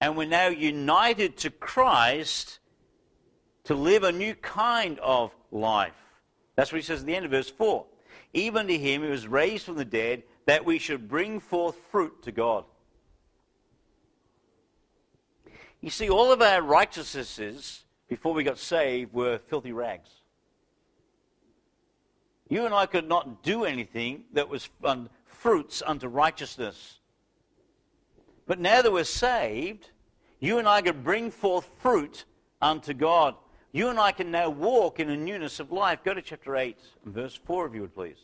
and 0.00 0.16
we're 0.16 0.26
now 0.26 0.48
united 0.48 1.36
to 1.38 1.50
Christ 1.50 2.58
to 3.64 3.74
live 3.74 4.02
a 4.02 4.10
new 4.10 4.34
kind 4.34 4.98
of 4.98 5.30
life. 5.52 5.92
That's 6.56 6.72
what 6.72 6.80
he 6.80 6.84
says 6.84 7.00
at 7.00 7.06
the 7.06 7.14
end 7.14 7.26
of 7.26 7.30
verse 7.30 7.50
4. 7.50 7.86
Even 8.32 8.66
to 8.66 8.76
him 8.76 9.02
who 9.02 9.10
was 9.10 9.28
raised 9.28 9.66
from 9.66 9.76
the 9.76 9.84
dead, 9.84 10.24
that 10.46 10.64
we 10.64 10.78
should 10.78 11.08
bring 11.08 11.40
forth 11.40 11.76
fruit 11.90 12.22
to 12.22 12.32
God. 12.32 12.64
You 15.80 15.90
see, 15.90 16.10
all 16.10 16.32
of 16.32 16.42
our 16.42 16.60
righteousnesses 16.60 17.84
before 18.08 18.34
we 18.34 18.44
got 18.44 18.58
saved 18.58 19.12
were 19.14 19.38
filthy 19.38 19.72
rags. 19.72 20.10
You 22.48 22.66
and 22.66 22.74
I 22.74 22.86
could 22.86 23.08
not 23.08 23.42
do 23.42 23.64
anything 23.64 24.24
that 24.32 24.48
was 24.48 24.68
fruits 25.24 25.82
unto 25.86 26.08
righteousness. 26.08 26.98
But 28.46 28.58
now 28.58 28.82
that 28.82 28.92
we're 28.92 29.04
saved, 29.04 29.90
you 30.40 30.58
and 30.58 30.68
I 30.68 30.82
can 30.82 31.02
bring 31.02 31.30
forth 31.30 31.70
fruit 31.78 32.24
unto 32.60 32.92
God. 32.92 33.36
You 33.72 33.88
and 33.88 34.00
I 34.00 34.10
can 34.10 34.32
now 34.32 34.50
walk 34.50 34.98
in 34.98 35.08
a 35.08 35.16
newness 35.16 35.60
of 35.60 35.70
life. 35.70 36.02
Go 36.02 36.12
to 36.12 36.20
chapter 36.20 36.56
8, 36.56 36.76
verse 37.06 37.38
4, 37.44 37.68
if 37.68 37.74
you 37.74 37.82
would 37.82 37.94
please. 37.94 38.18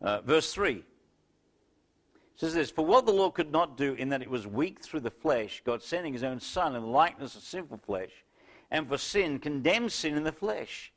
Uh, 0.00 0.20
verse 0.22 0.52
3 0.52 0.82
says 2.36 2.54
this 2.54 2.70
For 2.70 2.84
what 2.84 3.06
the 3.06 3.12
law 3.12 3.30
could 3.30 3.52
not 3.52 3.76
do, 3.76 3.94
in 3.94 4.08
that 4.10 4.22
it 4.22 4.30
was 4.30 4.46
weak 4.46 4.80
through 4.82 5.00
the 5.00 5.10
flesh, 5.10 5.62
God 5.64 5.82
sending 5.82 6.12
his 6.12 6.24
own 6.24 6.40
Son 6.40 6.74
in 6.74 6.82
the 6.82 6.88
likeness 6.88 7.36
of 7.36 7.42
sinful 7.42 7.80
flesh, 7.84 8.24
and 8.70 8.88
for 8.88 8.96
sin 8.96 9.38
condemned 9.38 9.92
sin 9.92 10.16
in 10.16 10.24
the 10.24 10.32
flesh, 10.32 10.92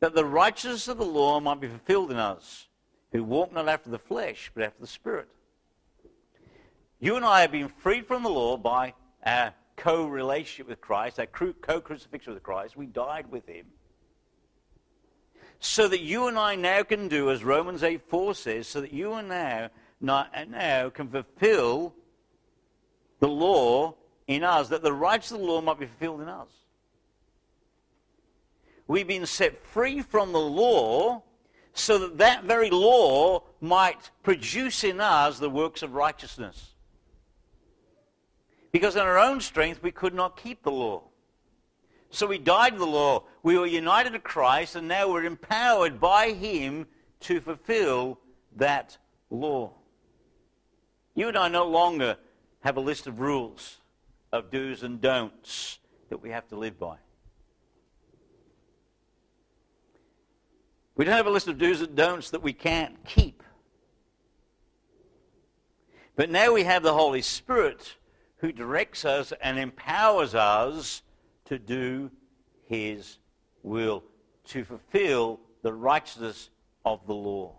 that 0.00 0.14
the 0.14 0.24
righteousness 0.24 0.88
of 0.88 0.98
the 0.98 1.04
law 1.04 1.40
might 1.40 1.60
be 1.60 1.68
fulfilled 1.68 2.10
in 2.10 2.16
us, 2.16 2.68
who 3.12 3.22
walk 3.22 3.52
not 3.52 3.68
after 3.68 3.90
the 3.90 3.98
flesh, 3.98 4.50
but 4.54 4.64
after 4.64 4.80
the 4.80 4.86
Spirit. 4.86 5.28
You 7.00 7.16
and 7.16 7.24
I 7.24 7.42
have 7.42 7.52
been 7.52 7.68
freed 7.68 8.06
from 8.06 8.22
the 8.22 8.28
law 8.28 8.56
by 8.56 8.94
our 9.24 9.54
co-relationship 9.76 10.68
with 10.68 10.80
Christ, 10.80 11.20
our 11.20 11.26
co-crucifixion 11.26 12.34
with 12.34 12.42
Christ. 12.42 12.76
We 12.76 12.86
died 12.86 13.30
with 13.30 13.46
him. 13.46 13.66
So 15.60 15.88
that 15.88 16.00
you 16.00 16.28
and 16.28 16.38
I 16.38 16.54
now 16.54 16.82
can 16.82 17.08
do, 17.08 17.30
as 17.30 17.42
Romans 17.42 17.82
8 17.82 18.02
4 18.08 18.34
says, 18.34 18.68
so 18.68 18.80
that 18.80 18.92
you 18.92 19.14
and 19.14 19.28
now, 19.28 19.70
now 20.00 20.90
can 20.90 21.08
fulfill 21.08 21.94
the 23.20 23.28
law 23.28 23.94
in 24.26 24.44
us, 24.44 24.68
that 24.68 24.82
the 24.82 24.92
righteousness 24.92 25.40
of 25.40 25.46
the 25.46 25.52
law 25.52 25.60
might 25.60 25.80
be 25.80 25.86
fulfilled 25.86 26.20
in 26.20 26.28
us. 26.28 26.48
We've 28.86 29.06
been 29.06 29.26
set 29.26 29.66
free 29.66 30.00
from 30.00 30.32
the 30.32 30.40
law 30.40 31.22
so 31.74 31.98
that 31.98 32.18
that 32.18 32.44
very 32.44 32.70
law 32.70 33.42
might 33.60 34.10
produce 34.22 34.82
in 34.82 35.00
us 35.00 35.38
the 35.38 35.50
works 35.50 35.82
of 35.82 35.94
righteousness. 35.94 36.74
Because 38.72 38.96
in 38.96 39.02
our 39.02 39.18
own 39.18 39.40
strength, 39.40 39.82
we 39.82 39.92
could 39.92 40.14
not 40.14 40.36
keep 40.36 40.62
the 40.62 40.70
law. 40.70 41.02
So 42.10 42.26
we 42.26 42.38
died 42.38 42.72
to 42.72 42.78
the 42.78 42.86
law. 42.86 43.24
We 43.42 43.58
were 43.58 43.66
united 43.66 44.12
to 44.14 44.18
Christ, 44.18 44.76
and 44.76 44.88
now 44.88 45.10
we're 45.10 45.24
empowered 45.24 46.00
by 46.00 46.32
Him 46.32 46.86
to 47.20 47.40
fulfill 47.40 48.18
that 48.56 48.96
law. 49.30 49.72
You 51.14 51.28
and 51.28 51.36
I 51.36 51.48
no 51.48 51.66
longer 51.66 52.16
have 52.60 52.76
a 52.76 52.80
list 52.80 53.06
of 53.06 53.20
rules, 53.20 53.78
of 54.32 54.50
do's 54.50 54.82
and 54.82 55.00
don'ts 55.00 55.78
that 56.08 56.22
we 56.22 56.30
have 56.30 56.48
to 56.48 56.56
live 56.56 56.78
by. 56.78 56.96
We 60.96 61.04
don't 61.04 61.14
have 61.14 61.26
a 61.26 61.30
list 61.30 61.46
of 61.46 61.58
do's 61.58 61.80
and 61.80 61.94
don'ts 61.94 62.30
that 62.30 62.42
we 62.42 62.52
can't 62.52 63.04
keep. 63.04 63.42
But 66.16 66.30
now 66.30 66.52
we 66.52 66.64
have 66.64 66.82
the 66.82 66.94
Holy 66.94 67.22
Spirit 67.22 67.96
who 68.38 68.50
directs 68.50 69.04
us 69.04 69.32
and 69.40 69.58
empowers 69.58 70.34
us 70.34 71.02
to 71.48 71.58
do 71.58 72.10
his 72.66 73.18
will, 73.62 74.04
to 74.44 74.64
fulfill 74.64 75.40
the 75.62 75.72
righteousness 75.72 76.50
of 76.84 77.06
the 77.06 77.14
law. 77.14 77.54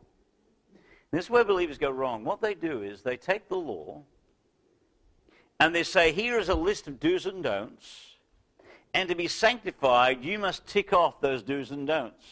This 1.12 1.26
is 1.26 1.30
where 1.30 1.44
believers 1.44 1.78
go 1.78 1.90
wrong. 1.90 2.24
What 2.24 2.42
they 2.42 2.54
do 2.54 2.84
is 2.84 3.02
they 3.02 3.18
take 3.18 3.50
the 3.50 3.58
law 3.58 4.04
and 5.60 5.74
they 5.74 5.84
say, 5.84 6.12
here 6.12 6.40
is 6.40 6.50
a 6.50 6.56
list 6.56 6.88
of 6.88 7.00
do's 7.00 7.26
and 7.26 7.44
don'ts, 7.44 8.16
and 8.94 9.10
to 9.10 9.16
be 9.16 9.28
sanctified, 9.28 10.24
you 10.24 10.40
must 10.40 10.66
tick 10.66 10.94
off 10.94 11.20
those 11.20 11.44
do's 11.44 11.72
and 11.72 11.88
don'ts. 11.88 12.26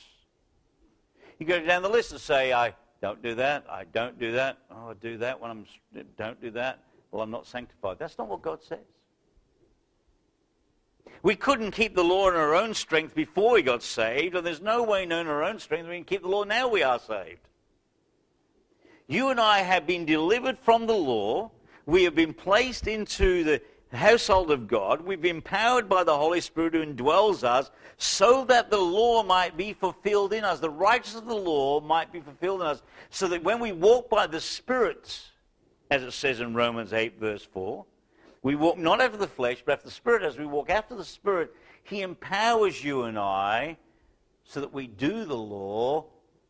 You 1.40 1.46
go 1.46 1.60
down 1.60 1.82
the 1.82 1.90
list 1.90 2.12
and 2.12 2.22
say, 2.22 2.54
I 2.54 2.74
don't 3.02 3.22
do 3.22 3.36
that, 3.36 3.66
I 3.70 3.84
don't 3.84 4.18
do 4.20 4.32
that, 4.34 4.58
oh, 4.72 4.92
I 4.92 4.94
do 4.94 5.18
that 5.18 5.42
when 5.42 5.52
I'm, 5.52 5.66
don't 6.18 6.40
do 6.42 6.52
that. 6.52 6.80
Well, 7.12 7.22
I'm 7.22 7.32
not 7.32 7.48
sanctified. 7.48 7.98
That's 8.00 8.18
not 8.18 8.28
what 8.28 8.42
God 8.42 8.64
says. 8.64 8.80
We 11.24 11.36
couldn't 11.36 11.72
keep 11.72 11.96
the 11.96 12.04
law 12.04 12.30
in 12.30 12.36
our 12.36 12.56
own 12.56 12.74
strength 12.74 13.16
before 13.16 13.54
we 13.54 13.62
got 13.62 13.84
saved, 13.84 14.36
and 14.36 14.46
there's 14.46 14.62
no 14.62 14.84
way 14.84 15.06
known 15.06 15.26
in 15.26 15.32
our 15.32 15.44
own 15.44 15.60
strength 15.60 15.88
we 15.88 15.96
can 15.96 16.04
keep 16.04 16.22
the 16.22 16.28
law 16.28 16.44
now 16.44 16.68
we 16.68 16.84
are 16.84 17.00
saved. 17.00 17.48
You 19.08 19.30
and 19.30 19.40
I 19.40 19.60
have 19.60 19.88
been 19.88 20.06
delivered 20.06 20.60
from 20.60 20.86
the 20.86 20.94
law. 20.94 21.52
We 21.86 22.04
have 22.04 22.16
been 22.16 22.34
placed 22.34 22.88
into 22.88 23.44
the 23.44 23.62
household 23.94 24.52
of 24.52 24.68
God. 24.68 25.02
We've 25.02 25.22
been 25.22 25.38
empowered 25.38 25.88
by 25.88 26.04
the 26.04 26.18
Holy 26.18 26.42
Spirit 26.42 26.74
who 26.74 26.86
indwells 26.86 27.44
us 27.44 27.72
so 27.98 28.44
that 28.46 28.70
the 28.70 28.78
law 28.78 29.24
might 29.24 29.56
be 29.56 29.74
fulfilled 29.74 30.34
in 30.34 30.44
us. 30.44 30.60
The 30.60 30.70
righteousness 30.70 31.22
of 31.22 31.28
the 31.28 31.36
law 31.36 31.80
might 31.80 32.12
be 32.12 32.20
fulfilled 32.20 32.62
in 32.62 32.68
us 32.68 32.82
so 33.10 33.30
that 33.30 33.44
when 33.44 33.60
we 33.60 33.72
walk 33.72 34.10
by 34.10 34.28
the 34.28 34.42
Spirit, 34.42 35.22
as 35.90 36.04
it 36.04 36.12
says 36.12 36.42
in 36.42 36.54
Romans 36.54 36.92
8, 36.92 37.18
verse 37.18 37.44
4, 37.44 37.86
we 38.48 38.56
walk 38.56 38.78
not 38.78 39.02
after 39.02 39.18
the 39.18 39.28
flesh, 39.28 39.62
but 39.66 39.74
after 39.74 39.88
the 39.88 39.94
Spirit. 39.94 40.24
As 40.24 40.38
we 40.38 40.46
walk 40.46 40.70
after 40.70 40.96
the 40.96 41.04
Spirit, 41.04 41.54
He 41.84 42.02
empowers 42.02 42.82
you 42.82 43.04
and 43.04 43.20
I 43.20 43.76
so 44.46 44.62
that 44.62 44.72
we 44.72 44.88
do 44.88 45.26
the 45.26 45.36
law 45.36 46.06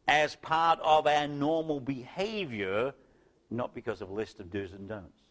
as 0.08 0.36
part 0.36 0.80
of 0.84 1.08
our 1.08 1.28
normal 1.28 1.80
behavior, 1.80 2.94
not 3.50 3.74
because 3.74 4.04
of 4.04 4.12
a 4.12 4.14
list 4.14 4.40
of 4.40 4.52
do's 4.52 4.74
and 4.74 4.88
don'ts. 4.88 5.24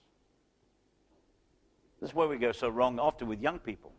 This 2.01 2.11
is 2.11 2.17
where 2.17 2.27
we 2.27 2.37
go 2.37 2.51
so 2.51 2.69
wrong 2.69 2.99
often 2.99 3.29
with 3.29 3.41
young 3.41 3.61
people. 3.61 3.93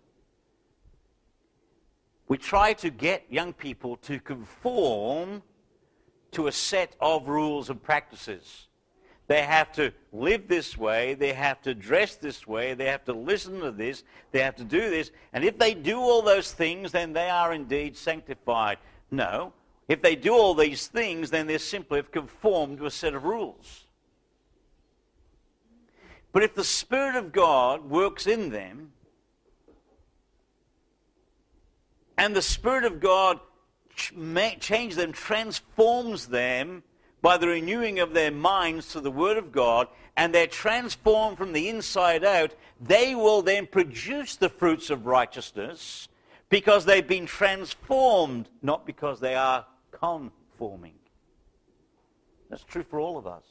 We 2.28 2.38
try 2.38 2.74
to 2.74 2.90
get 2.90 3.28
young 3.30 3.54
people 3.54 3.96
to 3.96 4.20
conform 4.20 5.42
to 6.32 6.48
a 6.48 6.52
set 6.52 6.98
of 7.00 7.30
rules 7.30 7.70
and 7.70 7.82
practices. 7.82 8.67
They 9.28 9.42
have 9.42 9.74
to 9.74 9.92
live 10.13 10.48
this 10.48 10.78
way, 10.78 11.13
they 11.13 11.34
have 11.34 11.62
to 11.63 11.76
dress 11.76 12.16
this 12.16 12.48
way, 12.48 12.74
they 12.74 12.86
have 12.86 13.04
to 13.06 13.13
listen 13.13 13.60
to 13.60 13.72
this, 13.72 14.04
they 14.32 14.40
have 14.40 14.56
to 14.56 14.63
do 14.63 14.90
this. 14.90 15.12
And 15.34 15.44
if 15.44 15.58
they 15.58 15.74
do 15.74 16.00
all 16.00 16.22
those 16.22 16.54
things, 16.54 16.94
then 16.94 17.12
they 17.12 17.30
are 17.30 17.54
indeed 17.54 17.98
sanctified. 17.98 18.78
No. 19.12 19.52
If 19.90 20.02
they 20.02 20.16
do 20.16 20.34
all 20.34 20.54
these 20.54 20.88
things, 20.88 21.30
then 21.30 21.48
they 21.48 21.58
simply 21.58 21.98
have 21.98 22.12
conformed 22.12 22.78
to 22.78 22.86
a 22.86 22.92
set 22.92 23.13
of 23.13 23.26
rules. 23.26 23.86
But 26.32 26.44
if 26.44 26.56
the 26.56 26.63
Spirit 26.63 27.16
of 27.16 27.32
God 27.34 27.90
works 27.90 28.28
in 28.28 28.50
them, 28.50 28.92
and 32.18 32.36
the 32.36 32.42
Spirit 32.42 32.86
of 32.86 33.00
God 33.02 33.40
changes 33.96 34.98
them, 34.98 35.12
transforms 35.12 36.28
them 36.28 36.84
by 37.28 37.36
the 37.36 37.50
renewing 37.50 38.00
of 38.00 38.13
their 38.13 38.32
minds 38.32 38.94
to 38.94 39.02
the 39.02 39.12
Word 39.12 39.36
of 39.36 39.52
God, 39.52 39.90
and 40.16 40.34
they're 40.34 40.48
transformed 40.48 41.38
from 41.38 41.52
the 41.52 41.68
inside 41.68 42.24
out, 42.24 42.56
they 42.80 43.16
will 43.16 43.42
then 43.42 43.68
produce 43.68 44.38
the 44.38 44.48
fruits 44.48 44.90
of 44.90 45.06
righteousness 45.06 46.08
because 46.48 46.86
they've 46.86 47.06
been 47.06 47.26
transformed, 47.26 48.48
not 48.62 48.86
because 48.86 49.20
they 49.20 49.36
are 49.36 49.66
conforming. 49.92 50.94
That's 52.50 52.63
true 52.63 52.84
for 52.84 52.98
all 52.98 53.18
of 53.18 53.28
us. 53.28 53.44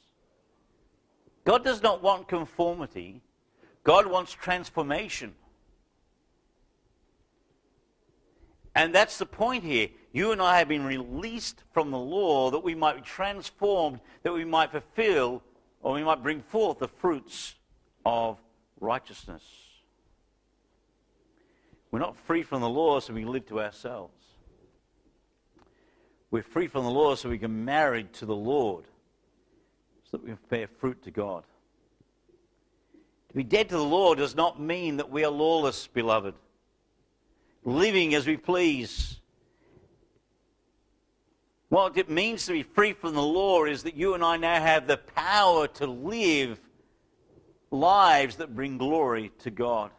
God 1.45 1.63
does 1.63 1.83
not 1.83 2.03
want 2.03 2.29
conformity, 2.29 3.21
God 3.85 4.07
wants 4.07 4.33
transformation. 4.33 5.35
And 8.77 8.95
that's 8.95 9.17
the 9.17 9.27
point 9.27 9.65
here. 9.65 9.89
You 10.13 10.33
and 10.33 10.41
I 10.41 10.59
have 10.59 10.69
been 10.69 10.85
released 10.85 11.65
from 11.73 11.91
the 11.91 11.99
law 11.99 12.51
that 12.51 12.63
we 12.63 12.75
might 12.75 12.97
be 12.97 13.01
transformed, 13.01 14.01
that 14.23 14.35
we 14.35 14.45
might 14.45 14.71
fulfill, 14.71 15.43
or 15.81 15.95
we 15.95 16.05
might 16.05 16.23
bring 16.23 16.43
forth 16.43 16.79
the 16.79 16.89
fruits 16.89 17.55
of 18.05 18.39
righteousness. 18.79 19.43
We're 21.91 22.01
not 22.01 22.19
free 22.19 22.43
from 22.43 22.61
the 22.61 22.69
law 22.69 23.01
so 23.01 23.15
we 23.15 23.23
can 23.23 23.33
live 23.33 23.47
to 23.47 23.61
ourselves. 23.61 24.13
We're 26.31 26.43
free 26.43 26.67
from 26.67 26.85
the 26.85 26.91
law 26.91 27.15
so 27.15 27.31
we 27.31 27.39
can 27.39 27.65
marry 27.65 28.05
to 28.05 28.27
the 28.27 28.37
Lord, 28.37 28.85
so 30.05 30.19
that 30.19 30.23
we 30.23 30.29
can 30.29 30.39
bear 30.51 30.67
fruit 30.67 31.03
to 31.05 31.11
God. 31.11 31.45
To 33.31 33.35
be 33.35 33.43
dead 33.43 33.71
to 33.71 33.77
the 33.77 33.83
law 33.83 34.15
does 34.15 34.35
not 34.35 34.61
mean 34.61 34.99
that 34.99 35.11
we 35.11 35.25
are 35.25 35.31
lawless, 35.31 35.87
beloved 35.87 36.35
living 37.67 38.15
as 38.15 38.27
we 38.27 38.37
please. 38.37 39.19
What 41.69 41.99
it 41.99 42.09
means 42.09 42.47
to 42.47 42.53
be 42.53 42.63
free 42.63 42.93
from 42.93 43.15
the 43.15 43.23
law 43.23 43.65
is 43.65 43.83
that 43.83 43.97
you 43.97 44.15
and 44.15 44.25
I 44.25 44.37
now 44.37 44.61
have 44.61 44.87
the 44.87 44.97
power 44.97 45.67
to 45.67 45.87
live 45.87 46.61
lives 47.73 48.37
that 48.37 48.55
bring 48.55 48.79
glory 48.79 49.33
to 49.41 49.51
God. 49.51 49.91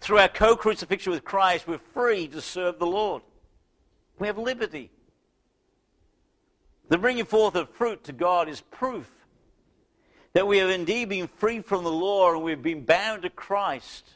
Through 0.00 0.18
our 0.18 0.28
co 0.28 0.56
crucifixion 0.56 1.12
with 1.12 1.24
Christ, 1.24 1.68
we're 1.68 1.78
free 1.78 2.26
to 2.28 2.40
serve 2.40 2.80
the 2.80 2.86
Lord. 2.86 3.22
We 4.18 4.26
have 4.26 4.38
liberty. 4.38 4.90
The 6.88 6.98
bringing 6.98 7.26
forth 7.26 7.54
of 7.54 7.70
fruit 7.70 8.02
to 8.04 8.12
God 8.12 8.48
is 8.48 8.60
proof 8.60 9.08
that 10.32 10.48
we 10.48 10.58
have 10.58 10.70
indeed 10.70 11.08
been 11.08 11.28
free 11.28 11.60
from 11.60 11.84
the 11.84 11.92
law 11.92 12.32
and 12.32 12.42
we've 12.42 12.62
been 12.62 12.84
bound 12.84 13.22
to 13.22 13.30
Christ. 13.30 14.10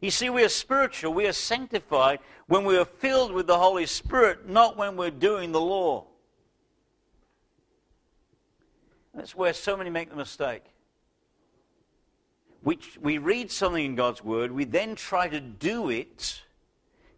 You 0.00 0.10
see, 0.10 0.30
we 0.30 0.44
are 0.44 0.48
spiritual, 0.48 1.14
we 1.14 1.26
are 1.26 1.32
sanctified 1.32 2.18
when 2.46 2.64
we 2.64 2.76
are 2.76 2.84
filled 2.84 3.32
with 3.32 3.46
the 3.46 3.58
Holy 3.58 3.86
Spirit, 3.86 4.48
not 4.48 4.76
when 4.76 4.96
we're 4.96 5.10
doing 5.10 5.52
the 5.52 5.60
law. 5.60 6.06
That's 9.14 9.34
where 9.34 9.52
so 9.52 9.76
many 9.76 9.90
make 9.90 10.10
the 10.10 10.16
mistake. 10.16 10.64
We, 12.62 12.78
we 13.00 13.18
read 13.18 13.50
something 13.50 13.84
in 13.84 13.94
God's 13.94 14.24
Word, 14.24 14.50
we 14.50 14.64
then 14.64 14.94
try 14.94 15.28
to 15.28 15.40
do 15.40 15.90
it 15.90 16.42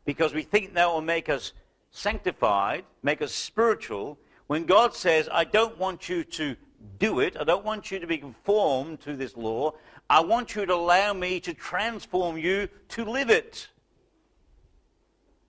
because 0.05 0.35
we 0.35 0.43
think 0.43 0.75
that 0.75 0.89
will 0.89 1.01
make 1.01 1.29
us 1.29 1.53
sanctified, 1.91 2.85
make 3.03 3.23
us 3.23 3.33
spiritual, 3.33 4.19
when 4.47 4.65
God 4.65 4.95
says, 4.95 5.29
I 5.33 5.45
don't 5.45 5.79
want 5.79 6.09
you 6.09 6.23
to 6.25 6.57
do 6.99 7.21
it, 7.21 7.37
I 7.39 7.45
don't 7.45 7.65
want 7.65 7.91
you 7.91 7.99
to 7.99 8.07
be 8.07 8.19
conformed 8.19 9.01
to 9.01 9.17
this 9.17 9.37
law, 9.37 9.75
I 10.09 10.21
want 10.21 10.55
you 10.55 10.67
to 10.67 10.75
allow 10.75 11.13
me 11.13 11.41
to 11.41 11.55
transform 11.55 12.39
you 12.39 12.69
to 12.91 13.05
live 13.05 13.31
it. 13.31 13.69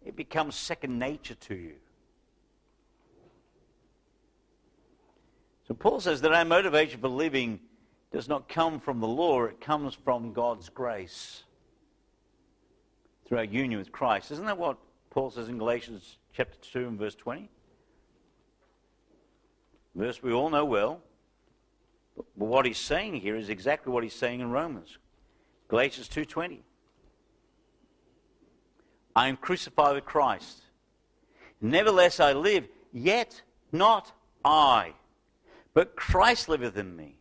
It 0.05 0.15
becomes 0.15 0.55
second 0.55 0.97
nature 0.97 1.35
to 1.35 1.55
you. 1.55 1.75
So 5.67 5.73
Paul 5.73 5.99
says 5.99 6.21
that 6.21 6.31
our 6.31 6.45
motivation 6.45 7.01
for 7.01 7.09
living 7.09 7.59
does 8.11 8.29
not 8.29 8.47
come 8.47 8.79
from 8.79 9.01
the 9.01 9.07
law, 9.07 9.43
it 9.43 9.59
comes 9.59 9.93
from 9.93 10.31
God's 10.31 10.69
grace 10.69 11.43
through 13.25 13.39
our 13.39 13.43
union 13.43 13.77
with 13.77 13.91
Christ. 13.91 14.31
Isn't 14.31 14.45
that 14.45 14.57
what 14.57 14.77
Paul 15.09 15.29
says 15.29 15.49
in 15.49 15.57
Galatians 15.57 16.17
chapter 16.33 16.57
2 16.71 16.87
and 16.87 16.97
verse 16.97 17.15
20? 17.15 17.49
Verse 19.95 20.23
we 20.23 20.31
all 20.31 20.49
know 20.49 20.63
well. 20.63 21.01
But 22.17 22.47
what 22.47 22.65
he's 22.65 22.77
saying 22.77 23.15
here 23.15 23.35
is 23.35 23.49
exactly 23.49 23.93
what 23.93 24.03
he's 24.03 24.15
saying 24.15 24.39
in 24.39 24.49
Romans. 24.49 24.97
Galatians 25.67 26.09
2.20. 26.09 26.59
I 29.15 29.27
am 29.27 29.37
crucified 29.37 29.95
with 29.95 30.05
Christ. 30.05 30.61
Nevertheless 31.61 32.19
I 32.19 32.33
live, 32.33 32.67
yet 32.93 33.41
not 33.71 34.11
I, 34.45 34.93
but 35.73 35.95
Christ 35.95 36.49
liveth 36.49 36.77
in 36.77 36.95
me. 36.95 37.17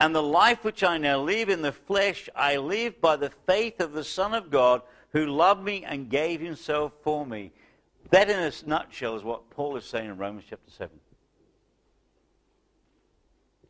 And 0.00 0.14
the 0.14 0.22
life 0.22 0.64
which 0.64 0.84
I 0.84 0.98
now 0.98 1.20
live 1.20 1.48
in 1.48 1.62
the 1.62 1.72
flesh, 1.72 2.28
I 2.36 2.56
live 2.56 3.00
by 3.00 3.16
the 3.16 3.30
faith 3.46 3.80
of 3.80 3.92
the 3.92 4.04
Son 4.04 4.34
of 4.34 4.50
God, 4.50 4.82
who 5.12 5.26
loved 5.26 5.64
me 5.64 5.84
and 5.84 6.10
gave 6.10 6.40
himself 6.40 6.92
for 7.02 7.26
me. 7.26 7.52
That, 8.10 8.30
in 8.30 8.38
a 8.38 8.52
nutshell, 8.66 9.16
is 9.16 9.24
what 9.24 9.50
Paul 9.50 9.76
is 9.76 9.84
saying 9.84 10.10
in 10.10 10.16
Romans 10.16 10.44
chapter 10.48 10.70
7. 10.70 10.90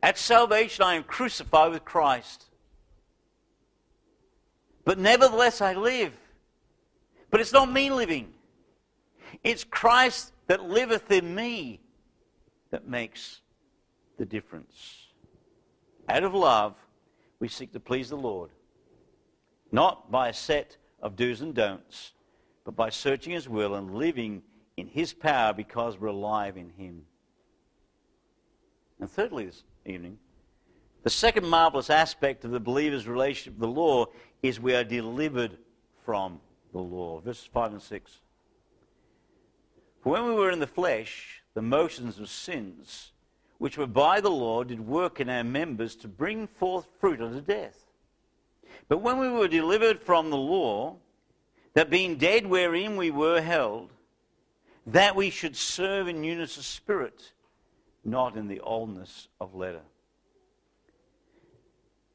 At 0.01 0.17
salvation, 0.17 0.83
I 0.83 0.95
am 0.95 1.03
crucified 1.03 1.71
with 1.71 1.83
Christ. 1.83 2.45
But 4.85 4.97
nevertheless, 4.97 5.61
I 5.61 5.73
live. 5.73 6.13
But 7.29 7.41
it's 7.41 7.53
not 7.53 7.71
me 7.71 7.91
living, 7.91 8.33
it's 9.43 9.63
Christ 9.63 10.33
that 10.47 10.63
liveth 10.63 11.11
in 11.11 11.35
me 11.35 11.79
that 12.71 12.87
makes 12.87 13.41
the 14.17 14.25
difference. 14.25 15.07
Out 16.07 16.23
of 16.23 16.33
love, 16.33 16.75
we 17.39 17.47
seek 17.47 17.71
to 17.73 17.79
please 17.79 18.09
the 18.09 18.17
Lord, 18.17 18.49
not 19.71 20.11
by 20.11 20.29
a 20.29 20.33
set 20.33 20.77
of 21.01 21.15
do's 21.15 21.41
and 21.41 21.53
don'ts, 21.53 22.13
but 22.65 22.75
by 22.75 22.89
searching 22.89 23.33
His 23.33 23.47
will 23.47 23.75
and 23.75 23.93
living 23.95 24.41
in 24.75 24.87
His 24.87 25.13
power 25.13 25.53
because 25.53 25.99
we're 25.99 26.07
alive 26.07 26.57
in 26.57 26.71
Him. 26.71 27.03
And 28.99 29.09
thirdly, 29.09 29.49
evening. 29.85 30.17
The 31.03 31.09
second 31.09 31.47
marvelous 31.47 31.89
aspect 31.89 32.43
of 32.43 32.51
the 32.51 32.59
believer's 32.59 33.07
relationship 33.07 33.53
with 33.53 33.61
the 33.61 33.81
law 33.81 34.07
is 34.43 34.59
we 34.59 34.75
are 34.75 34.83
delivered 34.83 35.57
from 36.05 36.39
the 36.71 36.79
law. 36.79 37.19
Verses 37.21 37.45
5 37.45 37.73
and 37.73 37.81
6. 37.81 38.19
For 40.01 40.11
when 40.11 40.25
we 40.25 40.33
were 40.33 40.51
in 40.51 40.59
the 40.59 40.67
flesh, 40.67 41.41
the 41.53 41.61
motions 41.61 42.19
of 42.19 42.29
sins, 42.29 43.11
which 43.57 43.77
were 43.77 43.87
by 43.87 44.21
the 44.21 44.29
law, 44.29 44.63
did 44.63 44.85
work 44.85 45.19
in 45.19 45.29
our 45.29 45.43
members 45.43 45.95
to 45.97 46.07
bring 46.07 46.47
forth 46.47 46.87
fruit 46.99 47.21
unto 47.21 47.41
death. 47.41 47.85
But 48.87 48.99
when 48.99 49.19
we 49.19 49.29
were 49.29 49.47
delivered 49.47 50.01
from 50.01 50.29
the 50.29 50.37
law, 50.37 50.97
that 51.73 51.89
being 51.89 52.15
dead 52.15 52.45
wherein 52.45 52.97
we 52.97 53.11
were 53.11 53.41
held, 53.41 53.91
that 54.87 55.15
we 55.15 55.29
should 55.29 55.55
serve 55.55 56.07
in 56.07 56.21
newness 56.21 56.57
of 56.57 56.65
spirit 56.65 57.31
not 58.03 58.35
in 58.35 58.47
the 58.47 58.59
oldness 58.61 59.27
of 59.39 59.55
letter. 59.55 59.81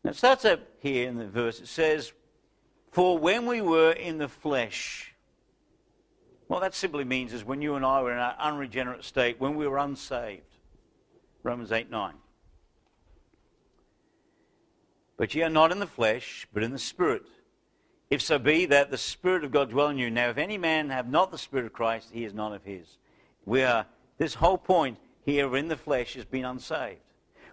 Now 0.03 0.11
it 0.11 0.17
starts 0.17 0.45
up 0.45 0.61
here 0.81 1.09
in 1.09 1.17
the 1.17 1.27
verse. 1.27 1.61
It 1.61 1.69
says, 1.69 2.13
For 2.93 3.19
when 3.19 3.47
we 3.47 3.63
were 3.63 3.93
in 3.93 4.19
the 4.19 4.29
flesh, 4.29 5.15
what 6.47 6.61
that 6.61 6.75
simply 6.75 7.05
means 7.05 7.33
is 7.33 7.45
when 7.45 7.63
you 7.63 7.75
and 7.75 7.85
I 7.85 8.03
were 8.03 8.13
in 8.13 8.19
our 8.19 8.37
unregenerate 8.39 9.05
state, 9.05 9.41
when 9.41 9.55
we 9.55 9.67
were 9.67 9.79
unsaved. 9.79 10.43
Romans 11.43 11.73
8 11.73 11.91
9. 11.91 12.15
But 15.17 15.35
ye 15.35 15.43
are 15.43 15.51
not 15.51 15.73
in 15.73 15.79
the 15.79 15.87
flesh, 15.87 16.47
but 16.53 16.63
in 16.63 16.73
the 16.73 16.79
Spirit. 16.79 17.23
If 18.11 18.21
so 18.21 18.39
be 18.39 18.67
that 18.67 18.91
the 18.91 18.99
Spirit 18.99 19.45
of 19.45 19.53
God 19.53 19.71
dwell 19.71 19.89
in 19.89 19.99
you. 19.99 20.11
Now, 20.11 20.29
if 20.29 20.39
any 20.39 20.59
man 20.59 20.91
have 20.91 21.09
not 21.09 21.31
the 21.31 21.39
Spirit 21.39 21.67
of 21.67 21.73
Christ, 21.73 22.09
he 22.13 22.25
is 22.25 22.35
none 22.35 22.53
of 22.53 22.65
his. 22.65 22.99
We 23.45 23.63
are, 23.63 23.87
this 24.19 24.35
whole 24.35 24.59
point 24.59 24.99
here 25.25 25.57
in 25.57 25.69
the 25.69 25.77
flesh 25.77 26.15
has 26.15 26.25
been 26.25 26.45
unsaved. 26.45 27.01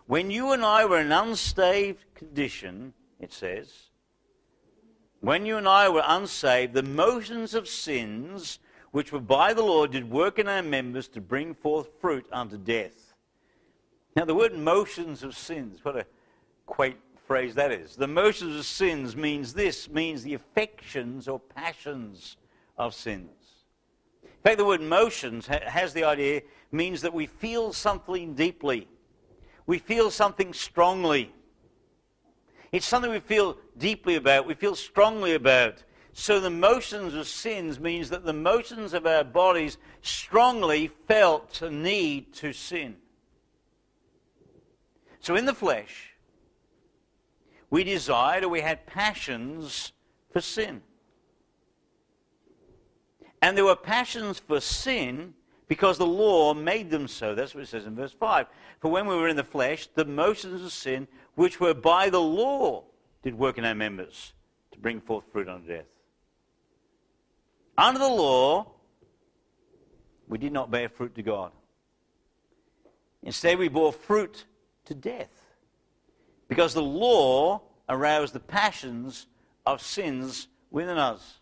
When 0.07 0.29
you 0.29 0.51
and 0.51 0.63
I 0.63 0.86
were 0.86 0.99
in 0.99 1.12
unsaved 1.12 2.05
condition, 2.15 2.93
it 3.19 3.31
says, 3.31 3.89
when 5.21 5.45
you 5.45 5.57
and 5.57 5.67
I 5.67 5.88
were 5.88 6.03
unsaved, 6.05 6.73
the 6.73 6.84
motions 6.84 7.53
of 7.53 7.67
sins 7.67 8.60
which 8.91 9.12
were 9.12 9.19
by 9.19 9.53
the 9.53 9.63
law 9.63 9.86
did 9.86 10.10
work 10.10 10.39
in 10.39 10.47
our 10.47 10.63
members 10.63 11.07
to 11.10 11.21
bring 11.21 11.53
forth 11.53 11.89
fruit 12.01 12.25
unto 12.31 12.57
death. 12.57 13.13
Now, 14.15 14.25
the 14.25 14.36
word 14.36 14.57
motions 14.57 15.23
of 15.23 15.38
sins, 15.38 15.79
what 15.84 15.95
a 15.95 16.05
quaint 16.65 16.97
phrase 17.25 17.55
that 17.55 17.71
is. 17.71 17.95
The 17.95 18.07
motions 18.07 18.57
of 18.57 18.65
sins 18.65 19.15
means 19.15 19.53
this, 19.53 19.89
means 19.89 20.23
the 20.23 20.34
affections 20.34 21.27
or 21.27 21.39
passions 21.39 22.36
of 22.77 22.93
sins. 22.93 23.29
In 24.23 24.29
fact, 24.43 24.57
the 24.57 24.65
word 24.65 24.81
motions 24.81 25.47
has 25.47 25.93
the 25.93 26.03
idea, 26.03 26.41
means 26.71 27.01
that 27.01 27.13
we 27.13 27.25
feel 27.25 27.73
something 27.73 28.34
deeply. 28.34 28.88
We 29.65 29.79
feel 29.79 30.12
something 30.12 30.53
strongly. 30.53 31.34
It's 32.71 32.86
something 32.86 33.12
we 33.12 33.19
feel 33.19 33.57
deeply 33.77 34.15
about, 34.15 34.47
we 34.47 34.53
feel 34.53 34.75
strongly 34.75 35.34
about. 35.34 35.84
So 36.13 36.39
the 36.39 36.49
motions 36.49 37.13
of 37.13 37.27
sins 37.27 37.79
means 37.79 38.10
that 38.10 38.25
the 38.25 38.34
motions 38.34 38.93
of 38.93 39.05
our 39.05 39.23
bodies 39.23 39.77
strongly 40.01 40.88
felt 41.07 41.62
a 41.62 41.69
need 41.69 42.34
to 42.36 42.53
sin. 42.53 42.97
So 45.19 45.36
in 45.36 45.45
the 45.45 45.53
flesh, 45.53 46.15
we 47.69 47.84
desired 47.84 48.43
or 48.43 48.49
we 48.49 48.62
had 48.62 48.86
passions 48.86 49.93
for 50.31 50.41
sin. 50.41 50.81
And 53.41 53.57
there 53.57 53.65
were 53.65 53.75
passions 53.75 54.39
for 54.39 54.60
sin 54.60 55.34
because 55.71 55.97
the 55.97 56.05
law 56.05 56.53
made 56.53 56.89
them 56.89 57.07
so. 57.07 57.34
That's 57.34 57.55
what 57.55 57.63
it 57.63 57.67
says 57.67 57.86
in 57.86 57.95
verse 57.95 58.12
5. 58.12 58.45
For 58.81 58.91
when 58.91 59.07
we 59.07 59.15
were 59.15 59.29
in 59.29 59.38
the 59.38 59.43
flesh, 59.45 59.88
the 59.95 60.03
motions 60.03 60.62
of 60.62 60.73
sin, 60.73 61.07
which 61.36 61.62
were 61.62 61.73
by 61.73 62.10
the 62.10 62.19
law, 62.19 62.84
did 63.23 63.39
work 63.39 63.57
in 63.57 63.63
our 63.63 63.73
members 63.73 64.34
to 64.71 64.79
bring 64.79 64.99
forth 64.99 65.23
fruit 65.31 65.47
unto 65.47 65.69
death. 65.69 65.86
Under 67.77 67.99
the 67.99 68.10
law, 68.10 68.69
we 70.27 70.38
did 70.38 70.51
not 70.51 70.71
bear 70.71 70.89
fruit 70.89 71.15
to 71.15 71.23
God. 71.23 71.53
Instead, 73.23 73.57
we 73.57 73.69
bore 73.69 73.93
fruit 73.93 74.43
to 74.88 74.93
death. 74.93 75.31
Because 76.49 76.73
the 76.73 76.84
law 76.84 77.62
aroused 77.88 78.34
the 78.34 78.41
passions 78.41 79.25
of 79.65 79.81
sins 79.81 80.49
within 80.69 80.97
us. 80.97 81.39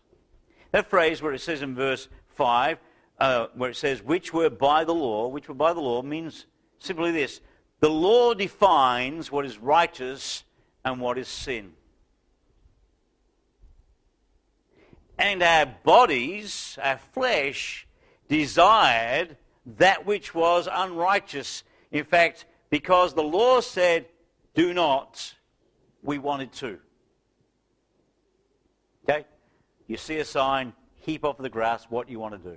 That 0.70 0.88
phrase 0.88 1.20
where 1.20 1.32
it 1.32 1.40
says 1.40 1.62
in 1.62 1.74
verse 1.74 2.06
5, 2.36 2.78
uh, 3.20 3.48
where 3.54 3.70
it 3.70 3.76
says, 3.76 4.02
which 4.02 4.32
were 4.32 4.50
by 4.50 4.82
the 4.84 4.94
law, 4.94 5.28
which 5.28 5.48
were 5.48 5.54
by 5.54 5.72
the 5.72 5.80
law, 5.80 6.02
means 6.02 6.46
simply 6.78 7.12
this. 7.12 7.40
The 7.80 7.90
law 7.90 8.34
defines 8.34 9.30
what 9.30 9.44
is 9.44 9.58
righteous 9.58 10.44
and 10.84 11.00
what 11.00 11.18
is 11.18 11.28
sin. 11.28 11.72
And 15.18 15.42
our 15.42 15.66
bodies, 15.66 16.78
our 16.82 16.98
flesh, 17.12 17.86
desired 18.28 19.36
that 19.78 20.06
which 20.06 20.34
was 20.34 20.66
unrighteous. 20.70 21.62
In 21.92 22.04
fact, 22.04 22.46
because 22.70 23.12
the 23.12 23.22
law 23.22 23.60
said, 23.60 24.06
do 24.54 24.72
not, 24.72 25.34
we 26.02 26.18
wanted 26.18 26.52
to. 26.54 26.78
Okay? 29.04 29.26
You 29.86 29.98
see 29.98 30.18
a 30.18 30.24
sign, 30.24 30.72
heap 30.94 31.24
off 31.24 31.36
the 31.36 31.50
grass, 31.50 31.84
what 31.90 32.08
you 32.08 32.18
want 32.18 32.42
to 32.42 32.50
do? 32.50 32.56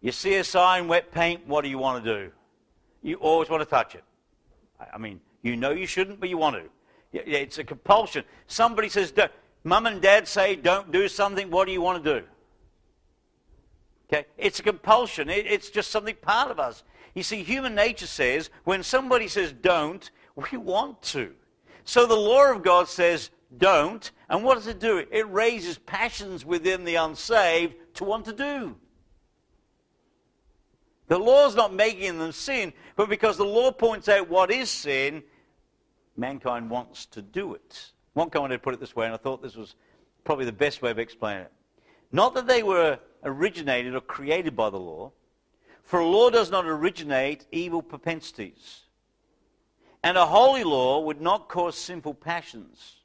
You 0.00 0.12
see 0.12 0.36
a 0.36 0.44
sign, 0.44 0.88
wet 0.88 1.10
paint, 1.12 1.46
what 1.46 1.62
do 1.62 1.70
you 1.70 1.78
want 1.78 2.04
to 2.04 2.14
do? 2.14 2.32
You 3.02 3.16
always 3.16 3.48
want 3.48 3.62
to 3.62 3.68
touch 3.68 3.94
it. 3.94 4.04
I 4.92 4.98
mean, 4.98 5.20
you 5.42 5.56
know 5.56 5.70
you 5.70 5.86
shouldn't, 5.86 6.20
but 6.20 6.28
you 6.28 6.38
want 6.38 6.56
to. 6.56 6.62
It's 7.12 7.58
a 7.58 7.64
compulsion. 7.64 8.24
Somebody 8.46 8.88
says, 8.88 9.12
Mum 9.64 9.86
and 9.86 10.00
Dad 10.00 10.28
say, 10.28 10.56
don't 10.56 10.92
do 10.92 11.08
something, 11.08 11.50
what 11.50 11.66
do 11.66 11.72
you 11.72 11.80
want 11.80 12.02
to 12.04 12.20
do? 12.20 12.26
Okay? 14.10 14.26
It's 14.36 14.60
a 14.60 14.62
compulsion. 14.62 15.28
It's 15.28 15.70
just 15.70 15.90
something 15.90 16.16
part 16.22 16.50
of 16.50 16.60
us. 16.60 16.84
You 17.14 17.22
see, 17.22 17.42
human 17.42 17.74
nature 17.74 18.06
says, 18.06 18.50
when 18.64 18.82
somebody 18.82 19.26
says 19.26 19.52
don't, 19.52 20.10
we 20.36 20.56
want 20.56 21.02
to. 21.02 21.34
So 21.84 22.06
the 22.06 22.14
law 22.14 22.52
of 22.52 22.62
God 22.62 22.88
says 22.88 23.30
don't, 23.56 24.10
and 24.28 24.44
what 24.44 24.54
does 24.54 24.66
it 24.66 24.78
do? 24.78 25.04
It 25.10 25.28
raises 25.30 25.78
passions 25.78 26.44
within 26.44 26.84
the 26.84 26.96
unsaved 26.96 27.74
to 27.94 28.04
want 28.04 28.26
to 28.26 28.32
do. 28.32 28.76
The 31.08 31.18
law's 31.18 31.56
not 31.56 31.74
making 31.74 32.18
them 32.18 32.32
sin, 32.32 32.72
but 32.94 33.08
because 33.08 33.36
the 33.36 33.44
law 33.44 33.72
points 33.72 34.08
out 34.08 34.28
what 34.28 34.50
is 34.50 34.70
sin, 34.70 35.22
mankind 36.16 36.68
wants 36.68 37.06
to 37.06 37.22
do 37.22 37.54
it. 37.54 37.92
One 38.12 38.30
commentator 38.30 38.58
put 38.58 38.74
it 38.74 38.80
this 38.80 38.94
way, 38.94 39.06
and 39.06 39.14
I 39.14 39.18
thought 39.18 39.42
this 39.42 39.56
was 39.56 39.74
probably 40.24 40.44
the 40.44 40.52
best 40.52 40.82
way 40.82 40.90
of 40.90 40.98
explaining 40.98 41.44
it. 41.44 41.52
Not 42.12 42.34
that 42.34 42.46
they 42.46 42.62
were 42.62 42.98
originated 43.24 43.94
or 43.94 44.00
created 44.00 44.54
by 44.54 44.70
the 44.70 44.78
law, 44.78 45.12
for 45.82 46.00
a 46.00 46.06
law 46.06 46.28
does 46.28 46.50
not 46.50 46.66
originate 46.66 47.46
evil 47.50 47.82
propensities. 47.82 48.82
And 50.02 50.18
a 50.18 50.26
holy 50.26 50.64
law 50.64 51.00
would 51.00 51.20
not 51.20 51.48
cause 51.48 51.76
sinful 51.76 52.14
passions. 52.14 52.96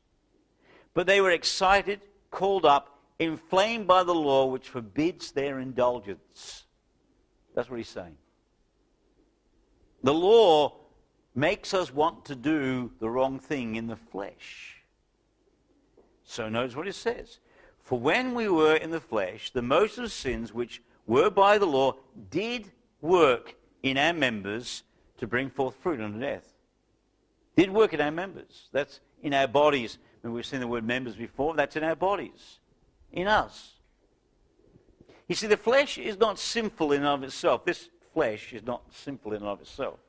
But 0.93 1.07
they 1.07 1.21
were 1.21 1.31
excited, 1.31 2.01
called 2.29 2.65
up, 2.65 2.99
inflamed 3.19 3.87
by 3.87 4.03
the 4.03 4.13
law 4.13 4.45
which 4.45 4.67
forbids 4.67 5.31
their 5.31 5.59
indulgence. 5.59 6.62
That's 7.53 7.69
what 7.69 7.77
he's 7.77 7.89
saying. 7.89 8.17
The 10.03 10.13
law 10.13 10.73
makes 11.35 11.73
us 11.73 11.93
want 11.93 12.25
to 12.25 12.35
do 12.35 12.91
the 12.99 13.09
wrong 13.09 13.39
thing 13.39 13.75
in 13.75 13.87
the 13.87 13.95
flesh. 13.95 14.83
So 16.23 16.49
notice 16.49 16.75
what 16.75 16.87
it 16.87 16.95
says. 16.95 17.39
For 17.83 17.99
when 17.99 18.33
we 18.33 18.47
were 18.47 18.75
in 18.75 18.91
the 18.91 18.99
flesh, 18.99 19.51
the 19.51 19.61
most 19.61 19.97
of 19.97 20.11
sins 20.11 20.53
which 20.53 20.81
were 21.05 21.29
by 21.29 21.57
the 21.57 21.65
law 21.65 21.95
did 22.29 22.71
work 23.01 23.55
in 23.81 23.97
our 23.97 24.13
members 24.13 24.83
to 25.17 25.27
bring 25.27 25.49
forth 25.49 25.75
fruit 25.75 25.99
unto 25.99 26.19
death. 26.19 26.53
Did 27.55 27.71
work 27.71 27.93
in 27.93 28.01
our 28.01 28.11
members. 28.11 28.69
That's 28.71 28.99
in 29.21 29.33
our 29.33 29.47
bodies. 29.47 29.97
And 30.23 30.33
we've 30.33 30.45
seen 30.45 30.59
the 30.59 30.67
word 30.67 30.85
members 30.85 31.15
before. 31.15 31.53
That's 31.55 31.75
in 31.75 31.83
our 31.83 31.95
bodies. 31.95 32.59
In 33.11 33.27
us. 33.27 33.73
You 35.27 35.35
see, 35.35 35.47
the 35.47 35.57
flesh 35.57 35.97
is 35.97 36.17
not 36.17 36.37
sinful 36.37 36.91
in 36.91 36.99
and 36.99 37.07
of 37.07 37.23
itself. 37.23 37.65
This 37.65 37.89
flesh 38.13 38.53
is 38.53 38.63
not 38.63 38.83
sinful 38.91 39.33
in 39.33 39.41
and 39.41 39.47
of 39.47 39.61
itself. 39.61 39.99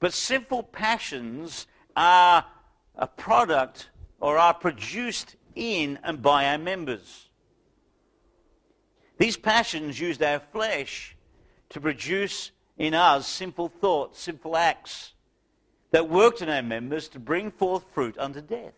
But 0.00 0.12
sinful 0.12 0.64
passions 0.64 1.66
are 1.96 2.44
a 2.96 3.06
product 3.06 3.90
or 4.18 4.38
are 4.38 4.54
produced 4.54 5.36
in 5.54 5.98
and 6.02 6.22
by 6.22 6.46
our 6.46 6.58
members. 6.58 7.28
These 9.18 9.36
passions 9.36 10.00
used 10.00 10.22
our 10.22 10.40
flesh 10.40 11.16
to 11.70 11.80
produce 11.80 12.52
in 12.78 12.94
us 12.94 13.26
sinful 13.26 13.68
thoughts, 13.68 14.20
sinful 14.20 14.56
acts 14.56 15.12
that 15.90 16.08
worked 16.08 16.40
in 16.40 16.48
our 16.48 16.62
members 16.62 17.08
to 17.08 17.18
bring 17.18 17.50
forth 17.50 17.84
fruit 17.92 18.16
unto 18.18 18.40
death. 18.40 18.72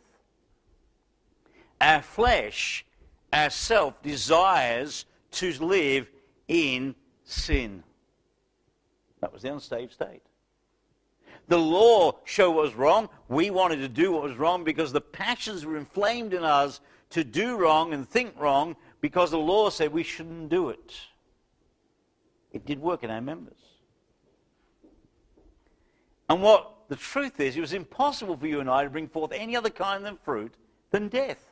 Our 1.81 2.02
flesh, 2.02 2.85
our 3.32 3.50
self, 3.50 4.00
desires 4.02 5.06
to 5.32 5.52
live 5.64 6.08
in 6.48 6.94
sin. 7.24 7.82
That 9.20 9.32
was 9.32 9.42
the 9.42 9.52
unsaved 9.52 9.92
state. 9.92 10.22
The 11.48 11.58
law 11.58 12.18
showed 12.24 12.52
what 12.52 12.64
was 12.64 12.74
wrong. 12.74 13.08
We 13.28 13.50
wanted 13.50 13.76
to 13.76 13.88
do 13.88 14.12
what 14.12 14.22
was 14.22 14.36
wrong 14.36 14.64
because 14.64 14.92
the 14.92 15.00
passions 15.00 15.64
were 15.64 15.76
inflamed 15.76 16.34
in 16.34 16.44
us 16.44 16.80
to 17.10 17.24
do 17.24 17.56
wrong 17.56 17.92
and 17.92 18.08
think 18.08 18.34
wrong 18.38 18.76
because 19.00 19.30
the 19.30 19.38
law 19.38 19.70
said 19.70 19.92
we 19.92 20.02
shouldn't 20.02 20.48
do 20.48 20.70
it. 20.70 20.94
It 22.52 22.64
did 22.64 22.80
work 22.80 23.02
in 23.02 23.10
our 23.10 23.20
members. 23.20 23.58
And 26.28 26.42
what 26.42 26.74
the 26.88 26.96
truth 26.96 27.40
is, 27.40 27.56
it 27.56 27.60
was 27.60 27.72
impossible 27.72 28.37
for 28.37 28.46
you 28.46 28.60
and 28.60 28.70
I 28.70 28.85
to 28.85 28.90
bring 28.90 29.08
forth 29.08 29.33
any 29.33 29.56
other 29.56 29.70
kind 29.70 30.06
of 30.06 30.18
fruit 30.20 30.54
than 30.90 31.08
death. 31.08 31.52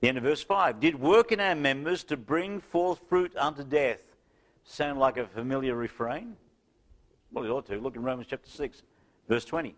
The 0.00 0.08
end 0.08 0.18
of 0.18 0.24
verse 0.24 0.42
5 0.42 0.78
did 0.80 1.00
work 1.00 1.32
in 1.32 1.40
our 1.40 1.54
members 1.54 2.04
to 2.04 2.16
bring 2.16 2.60
forth 2.60 3.00
fruit 3.08 3.34
unto 3.36 3.64
death. 3.64 4.02
Sound 4.64 4.98
like 4.98 5.16
a 5.16 5.26
familiar 5.26 5.74
refrain? 5.74 6.36
Well, 7.32 7.44
it 7.44 7.50
ought 7.50 7.66
to. 7.66 7.78
Look 7.78 7.96
in 7.96 8.02
Romans 8.02 8.28
chapter 8.28 8.50
6, 8.50 8.82
verse 9.28 9.44
20. 9.44 9.74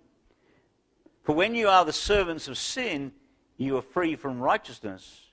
For 1.22 1.34
when 1.34 1.54
you 1.54 1.68
are 1.68 1.84
the 1.84 1.92
servants 1.92 2.48
of 2.48 2.58
sin, 2.58 3.12
you 3.56 3.76
are 3.76 3.82
free 3.82 4.16
from 4.16 4.40
righteousness. 4.40 5.26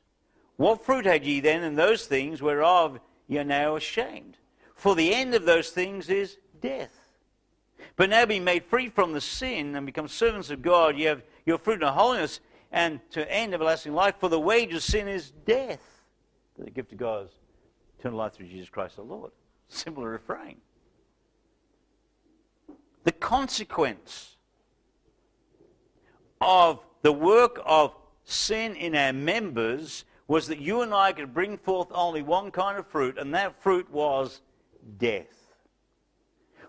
What 0.58 0.86
fruit 0.86 1.06
had 1.06 1.26
ye 1.26 1.40
then 1.40 1.64
in 1.64 1.76
those 1.76 2.06
things 2.06 2.42
whereof 2.42 3.00
ye 3.28 3.40
are 3.40 3.44
now 3.44 3.76
ashamed? 3.76 4.38
For 4.76 4.96
the 4.96 5.14
end 5.14 5.34
of 5.34 5.46
those 5.46 5.70
things 5.70 6.10
is 6.10 6.38
death. 6.62 6.94
But 7.96 8.10
now 8.10 8.26
being 8.26 8.44
made 8.44 8.66
free 8.66 8.90
from 8.90 9.14
the 9.14 9.22
sin 9.22 9.76
and 9.76 9.86
become 9.86 10.08
servants 10.08 10.50
of 10.50 10.62
God, 10.62 10.98
you 10.98 11.08
have 11.08 11.24
your 11.46 11.58
fruit 11.58 11.82
in 11.82 11.88
holiness 11.88 12.40
and 12.76 13.00
to 13.10 13.32
end 13.32 13.54
everlasting 13.54 13.94
life. 13.94 14.16
For 14.20 14.28
the 14.28 14.40
wage 14.40 14.74
of 14.74 14.84
sin 14.84 15.08
is 15.08 15.32
death. 15.32 16.04
But 16.58 16.66
the 16.66 16.72
gift 16.72 16.92
of 16.92 16.98
God 17.00 17.26
is 17.26 17.32
eternal 17.98 18.20
life 18.20 18.34
through 18.34 18.48
Jesus 18.48 18.70
Christ 18.70 19.00
our 19.00 19.06
Lord. 19.06 19.32
Similar 19.70 20.10
refrain. 20.10 20.58
The 23.06 23.14
consequence 23.14 24.36
of 26.42 26.82
the 27.02 27.14
work 27.14 27.62
of 27.66 27.96
sin 28.26 28.76
in 28.76 28.94
our 28.94 29.14
members 29.14 30.04
was 30.28 30.48
that 30.48 30.60
you 30.60 30.82
and 30.82 30.94
I 30.94 31.14
could 31.14 31.34
bring 31.34 31.58
forth 31.58 31.88
only 31.92 32.24
one 32.24 32.52
kind 32.52 32.78
of 32.78 32.88
fruit, 32.88 33.18
and 33.18 33.34
that 33.34 33.62
fruit 33.62 33.90
was 33.90 34.42
death. 34.98 35.56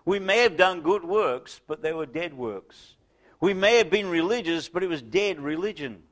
We 0.05 0.19
may 0.19 0.37
have 0.39 0.55
done 0.55 0.81
good 0.81 1.03
works, 1.03 1.59
but 1.67 1.81
they 1.81 1.91
were 1.91 2.05
dead 2.05 2.33
works. 2.33 2.96
We 3.39 3.53
may 3.53 3.77
have 3.77 3.89
been 3.89 4.09
religious, 4.09 4.67
but 4.67 4.83
it 4.83 4.89
was 4.89 5.01
dead 5.01 5.39
religion. 5.39 6.03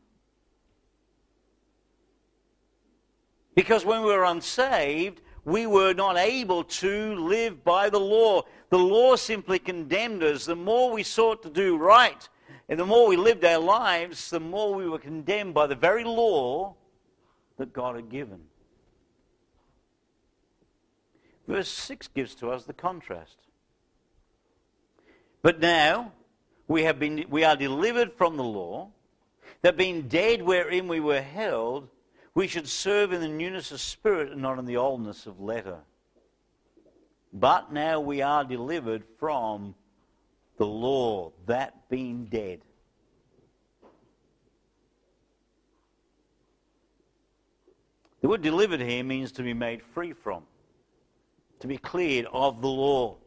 Because 3.56 3.86
when 3.86 4.02
we 4.02 4.08
were 4.08 4.26
unsaved, 4.26 5.22
we 5.46 5.66
were 5.66 5.94
not 5.94 6.18
able 6.18 6.64
to 6.64 7.16
live 7.16 7.64
by 7.64 7.90
the 7.90 8.00
law. 8.00 8.44
The 8.70 8.78
law 8.78 9.16
simply 9.16 9.60
condemned 9.60 10.24
us. 10.24 10.46
The 10.46 10.56
more 10.56 10.92
we 10.92 11.04
sought 11.04 11.42
to 11.44 11.50
do 11.50 11.78
right, 11.78 12.28
and 12.68 12.80
the 12.80 12.86
more 12.86 13.08
we 13.08 13.16
lived 13.16 13.46
our 13.46 13.60
lives, 13.60 14.30
the 14.30 14.40
more 14.40 14.74
we 14.74 14.90
were 14.90 15.00
condemned 15.00 15.54
by 15.54 15.68
the 15.68 15.76
very 15.76 16.04
law 16.04 16.76
that 17.58 17.74
God 17.74 17.96
had 17.96 18.10
given. 18.10 18.42
Verse 21.48 21.70
6 21.70 22.08
gives 22.10 22.36
to 22.36 22.50
us 22.50 22.66
the 22.66 22.74
contrast. 22.74 23.38
But 25.42 25.60
now 25.60 26.12
we, 26.68 26.84
have 26.84 27.00
been, 27.00 27.26
we 27.30 27.44
are 27.44 27.56
delivered 27.56 28.14
from 28.14 28.38
the 28.38 28.44
law, 28.44 28.90
that 29.62 29.78
being 29.78 30.04
dead 30.04 30.42
wherein 30.42 30.88
we 30.88 31.00
were 31.00 31.22
held, 31.22 31.90
we 32.34 32.48
should 32.48 32.68
serve 32.68 33.14
in 33.14 33.22
the 33.22 33.28
newness 33.28 33.72
of 33.72 33.80
spirit 33.80 34.32
and 34.32 34.42
not 34.42 34.60
in 34.60 34.66
the 34.66 34.78
oldness 34.78 35.26
of 35.26 35.40
letter. 35.40 35.78
But 37.32 37.72
now 37.72 38.00
we 38.00 38.22
are 38.22 38.44
delivered 38.44 39.04
from 39.20 39.76
the 40.58 40.66
law, 40.66 41.32
that 41.48 41.90
being 41.90 42.26
dead. 42.26 42.62
The 48.22 48.30
word 48.30 48.42
delivered 48.42 48.82
here 48.82 49.04
means 49.04 49.32
to 49.34 49.44
be 49.44 49.54
made 49.54 49.84
free 49.84 50.14
from, 50.14 50.44
to 51.60 51.68
be 51.68 51.78
cleared 51.78 52.26
of 52.32 52.62
the 52.62 52.68
law. 52.68 53.18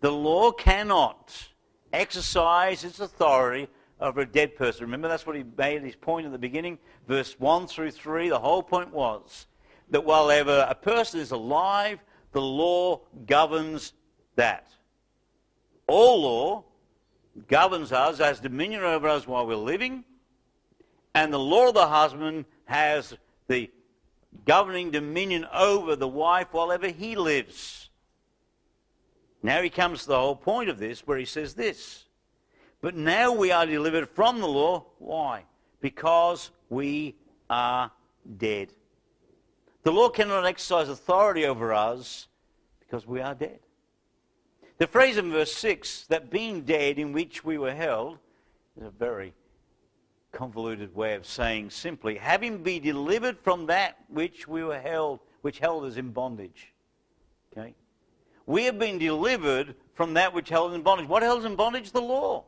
The 0.00 0.12
law 0.12 0.52
cannot 0.52 1.48
exercise 1.92 2.84
its 2.84 3.00
authority 3.00 3.68
over 4.00 4.20
a 4.20 4.26
dead 4.26 4.56
person. 4.56 4.84
Remember, 4.84 5.08
that's 5.08 5.26
what 5.26 5.36
he 5.36 5.44
made 5.56 5.82
his 5.82 5.96
point 5.96 6.26
at 6.26 6.32
the 6.32 6.38
beginning, 6.38 6.78
verse 7.06 7.38
1 7.38 7.66
through 7.66 7.90
3. 7.90 8.28
The 8.28 8.38
whole 8.38 8.62
point 8.62 8.92
was 8.92 9.46
that 9.90 10.04
while 10.04 10.30
ever 10.30 10.66
a 10.68 10.74
person 10.74 11.20
is 11.20 11.30
alive, 11.30 11.98
the 12.32 12.40
law 12.40 13.00
governs 13.26 13.92
that. 14.36 14.68
All 15.86 16.22
law 16.22 16.64
governs 17.48 17.92
us, 17.92 18.18
has 18.18 18.40
dominion 18.40 18.82
over 18.82 19.08
us 19.08 19.26
while 19.26 19.46
we're 19.46 19.56
living, 19.56 20.04
and 21.14 21.32
the 21.32 21.38
law 21.38 21.68
of 21.68 21.74
the 21.74 21.88
husband 21.88 22.44
has 22.66 23.14
the 23.48 23.70
governing 24.44 24.90
dominion 24.90 25.46
over 25.52 25.96
the 25.96 26.08
wife 26.08 26.48
while 26.52 26.70
ever 26.70 26.88
he 26.88 27.16
lives. 27.16 27.87
Now 29.42 29.62
he 29.62 29.70
comes 29.70 30.02
to 30.02 30.08
the 30.08 30.18
whole 30.18 30.36
point 30.36 30.68
of 30.68 30.78
this, 30.78 31.06
where 31.06 31.18
he 31.18 31.24
says 31.24 31.54
this. 31.54 32.04
But 32.80 32.94
now 32.94 33.32
we 33.32 33.50
are 33.50 33.66
delivered 33.66 34.08
from 34.08 34.40
the 34.40 34.48
law. 34.48 34.86
Why? 34.98 35.44
Because 35.80 36.50
we 36.68 37.16
are 37.48 37.90
dead. 38.36 38.72
The 39.82 39.92
law 39.92 40.08
cannot 40.08 40.44
exercise 40.44 40.88
authority 40.88 41.46
over 41.46 41.72
us 41.72 42.26
because 42.80 43.06
we 43.06 43.20
are 43.20 43.34
dead. 43.34 43.60
The 44.78 44.86
phrase 44.86 45.16
in 45.16 45.32
verse 45.32 45.52
6, 45.54 46.06
that 46.06 46.30
being 46.30 46.62
dead 46.62 46.98
in 46.98 47.12
which 47.12 47.44
we 47.44 47.58
were 47.58 47.74
held, 47.74 48.18
is 48.76 48.86
a 48.86 48.90
very 48.90 49.34
convoluted 50.30 50.94
way 50.94 51.14
of 51.14 51.26
saying 51.26 51.70
simply, 51.70 52.16
having 52.16 52.62
been 52.62 52.82
delivered 52.82 53.38
from 53.38 53.66
that 53.66 53.98
which 54.08 54.46
we 54.46 54.62
were 54.62 54.78
held, 54.78 55.20
which 55.40 55.58
held 55.58 55.84
us 55.84 55.96
in 55.96 56.10
bondage. 56.10 56.72
Okay? 57.52 57.74
We 58.48 58.64
have 58.64 58.78
been 58.78 58.96
delivered 58.96 59.74
from 59.94 60.14
that 60.14 60.32
which 60.32 60.48
held 60.48 60.70
us 60.70 60.74
in 60.74 60.82
bondage. 60.82 61.06
What 61.06 61.22
held 61.22 61.40
us 61.40 61.44
in 61.44 61.54
bondage? 61.54 61.92
The 61.92 62.00
law. 62.00 62.44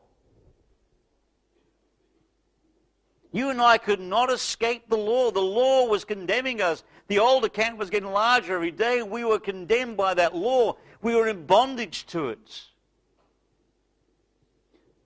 You 3.31 3.51
and 3.51 3.61
I 3.61 3.77
could 3.77 3.99
not 3.99 4.31
escape 4.31 4.89
the 4.89 4.97
law. 4.97 5.29
The 5.29 5.41
law 5.41 5.85
was 5.85 6.03
condemning 6.03 6.59
us. 6.59 6.83
The 7.07 7.19
old 7.19 7.45
account 7.45 7.77
was 7.77 7.91
getting 7.91 8.11
larger 8.11 8.55
every 8.55 8.71
day. 8.71 9.03
We 9.03 9.23
were 9.23 9.37
condemned 9.37 9.95
by 9.95 10.15
that 10.15 10.35
law. 10.35 10.75
We 11.03 11.13
were 11.13 11.27
in 11.27 11.45
bondage 11.45 12.07
to 12.07 12.29
it. 12.29 12.63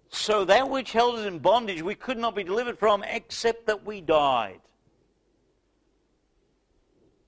So 0.08 0.46
that 0.46 0.70
which 0.70 0.94
held 0.94 1.20
us 1.20 1.26
in 1.26 1.40
bondage 1.40 1.82
we 1.82 1.96
could 1.96 2.18
not 2.18 2.36
be 2.36 2.44
delivered 2.46 2.80
from 2.80 3.04
except 3.04 3.68
that 3.68 3.86
we 3.86 4.00
died. 4.00 4.62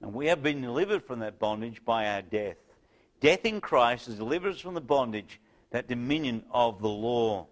And 0.01 0.13
we 0.13 0.27
have 0.27 0.41
been 0.41 0.61
delivered 0.61 1.03
from 1.03 1.19
that 1.19 1.37
bondage 1.37 1.83
by 1.83 2.07
our 2.07 2.21
death. 2.21 2.55
Death 3.19 3.45
in 3.45 3.61
Christ 3.61 4.07
has 4.07 4.15
delivered 4.15 4.53
us 4.53 4.59
from 4.59 4.73
the 4.73 4.81
bondage, 4.81 5.39
that 5.71 5.87
dominion 5.87 6.43
of 6.51 6.81
the 6.81 6.89
law. 6.89 7.47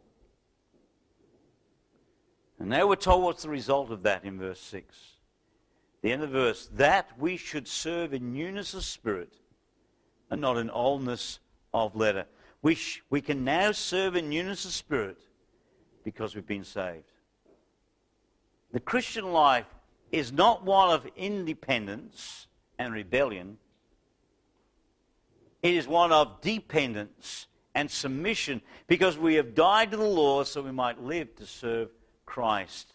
And 2.59 2.69
now 2.69 2.87
we're 2.87 2.95
told 2.95 3.23
what's 3.23 3.43
the 3.43 3.49
result 3.49 3.91
of 3.91 4.03
that 4.03 4.23
in 4.23 4.39
verse 4.39 4.61
6. 4.61 4.95
The 6.01 6.11
end 6.11 6.23
of 6.23 6.31
the 6.31 6.39
verse, 6.39 6.69
that 6.73 7.09
we 7.19 7.35
should 7.35 7.67
serve 7.67 8.13
in 8.13 8.33
newness 8.33 8.73
of 8.73 8.83
spirit 8.83 9.33
and 10.29 10.39
not 10.39 10.57
in 10.57 10.69
oldness 10.69 11.39
of 11.73 11.95
letter. 11.95 12.25
We, 12.61 12.75
sh- 12.75 13.03
we 13.09 13.21
can 13.21 13.43
now 13.43 13.71
serve 13.71 14.15
in 14.15 14.29
newness 14.29 14.65
of 14.65 14.71
spirit 14.71 15.17
because 16.03 16.35
we've 16.35 16.47
been 16.47 16.63
saved. 16.63 17.11
The 18.71 18.79
Christian 18.79 19.31
life 19.31 19.65
is 20.11 20.31
not 20.31 20.63
one 20.63 20.91
of 20.93 21.07
independence 21.15 22.47
and 22.77 22.93
rebellion. 22.93 23.57
It 25.65 25.73
is 25.73 25.87
one 25.87 26.11
of 26.11 26.41
dependence 26.41 27.47
and 27.73 27.89
submission 27.89 28.61
because 28.85 29.17
we 29.17 29.33
have 29.33 29.55
died 29.55 29.89
to 29.89 29.97
the 29.97 30.03
law 30.03 30.43
so 30.43 30.61
we 30.61 30.71
might 30.71 31.01
live 31.01 31.35
to 31.37 31.47
serve 31.47 31.89
Christ. 32.23 32.93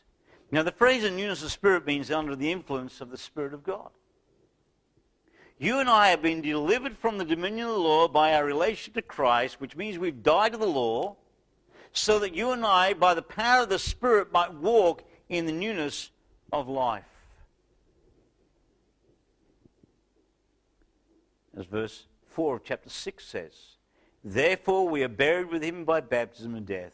Now, 0.53 0.63
the 0.63 0.71
phrase 0.71 1.03
in 1.03 1.17
newness 1.17 1.43
of 1.43 1.51
spirit 1.51 1.85
means 1.85 2.13
under 2.13 2.37
the 2.37 2.53
influence 2.53 3.01
of 3.01 3.11
the 3.11 3.19
Spirit 3.19 3.55
of 3.55 3.65
God. 3.65 3.91
You 5.59 5.81
and 5.81 5.91
I 5.91 6.11
have 6.11 6.23
been 6.23 6.43
delivered 6.43 6.97
from 6.97 7.19
the 7.19 7.25
dominion 7.25 7.67
of 7.67 7.73
the 7.73 7.81
law 7.81 8.07
by 8.07 8.35
our 8.35 8.45
relation 8.45 8.93
to 8.93 9.03
Christ, 9.03 9.61
which 9.61 9.75
means 9.75 9.99
we've 9.99 10.23
died 10.23 10.53
to 10.53 10.59
the 10.59 10.67
law, 10.67 11.17
so 11.93 12.21
that 12.21 12.37
you 12.37 12.53
and 12.53 12.65
I, 12.65 12.95
by 12.95 13.15
the 13.15 13.21
power 13.21 13.65
of 13.65 13.69
the 13.69 13.81
Spirit, 13.81 14.31
might 14.31 14.55
walk 14.55 15.03
in 15.29 15.47
the 15.47 15.53
newness 15.53 16.13
of 16.53 16.69
life. 16.69 17.03
As 21.59 21.67
verse 21.67 22.07
4 22.31 22.57
of 22.57 22.65
chapter 22.65 22.91
6 22.91 23.25
says, 23.25 23.53
Therefore 24.25 24.89
we 24.89 25.03
are 25.03 25.09
buried 25.09 25.51
with 25.51 25.63
him 25.63 25.85
by 25.85 26.01
baptism 26.01 26.55
and 26.55 26.67
death 26.67 26.93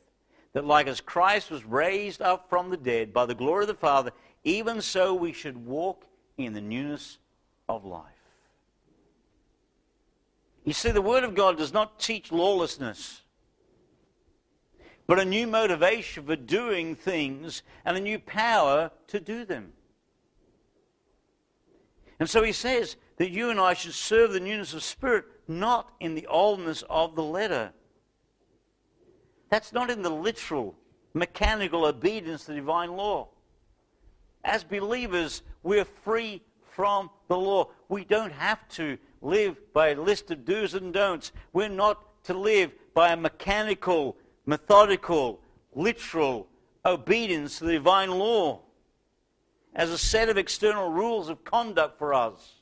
that 0.56 0.64
like 0.64 0.86
as 0.86 1.02
Christ 1.02 1.50
was 1.50 1.66
raised 1.66 2.22
up 2.22 2.48
from 2.48 2.70
the 2.70 2.78
dead 2.78 3.12
by 3.12 3.26
the 3.26 3.34
glory 3.34 3.64
of 3.64 3.68
the 3.68 3.74
Father, 3.74 4.10
even 4.42 4.80
so 4.80 5.14
we 5.14 5.34
should 5.34 5.66
walk 5.66 6.06
in 6.38 6.54
the 6.54 6.62
newness 6.62 7.18
of 7.68 7.84
life. 7.84 8.04
You 10.64 10.72
see, 10.72 10.92
the 10.92 11.02
Word 11.02 11.24
of 11.24 11.34
God 11.34 11.58
does 11.58 11.74
not 11.74 12.00
teach 12.00 12.32
lawlessness, 12.32 13.20
but 15.06 15.18
a 15.18 15.26
new 15.26 15.46
motivation 15.46 16.24
for 16.24 16.36
doing 16.36 16.94
things 16.94 17.62
and 17.84 17.94
a 17.94 18.00
new 18.00 18.18
power 18.18 18.90
to 19.08 19.20
do 19.20 19.44
them. 19.44 19.74
And 22.18 22.30
so 22.30 22.42
he 22.42 22.52
says 22.52 22.96
that 23.16 23.30
you 23.30 23.50
and 23.50 23.58
I 23.58 23.74
should 23.74 23.94
serve 23.94 24.32
the 24.32 24.40
newness 24.40 24.74
of 24.74 24.82
spirit, 24.82 25.24
not 25.48 25.90
in 26.00 26.14
the 26.14 26.26
oldness 26.26 26.84
of 26.88 27.14
the 27.14 27.22
letter. 27.22 27.72
That's 29.48 29.72
not 29.72 29.90
in 29.90 30.02
the 30.02 30.10
literal, 30.10 30.74
mechanical 31.14 31.84
obedience 31.84 32.44
to 32.44 32.54
divine 32.54 32.96
law. 32.96 33.28
As 34.44 34.64
believers, 34.64 35.42
we're 35.62 35.84
free 35.84 36.42
from 36.72 37.10
the 37.28 37.36
law. 37.36 37.68
We 37.88 38.04
don't 38.04 38.32
have 38.32 38.68
to 38.70 38.98
live 39.22 39.56
by 39.72 39.88
a 39.88 40.00
list 40.00 40.30
of 40.30 40.44
do's 40.44 40.74
and 40.74 40.92
don'ts. 40.92 41.32
We're 41.52 41.68
not 41.68 42.22
to 42.24 42.34
live 42.34 42.72
by 42.94 43.12
a 43.12 43.16
mechanical, 43.16 44.16
methodical, 44.44 45.40
literal 45.74 46.48
obedience 46.84 47.58
to 47.58 47.64
the 47.64 47.72
divine 47.72 48.10
law 48.10 48.60
as 49.74 49.90
a 49.90 49.98
set 49.98 50.28
of 50.28 50.38
external 50.38 50.90
rules 50.90 51.28
of 51.28 51.44
conduct 51.44 51.98
for 51.98 52.14
us. 52.14 52.55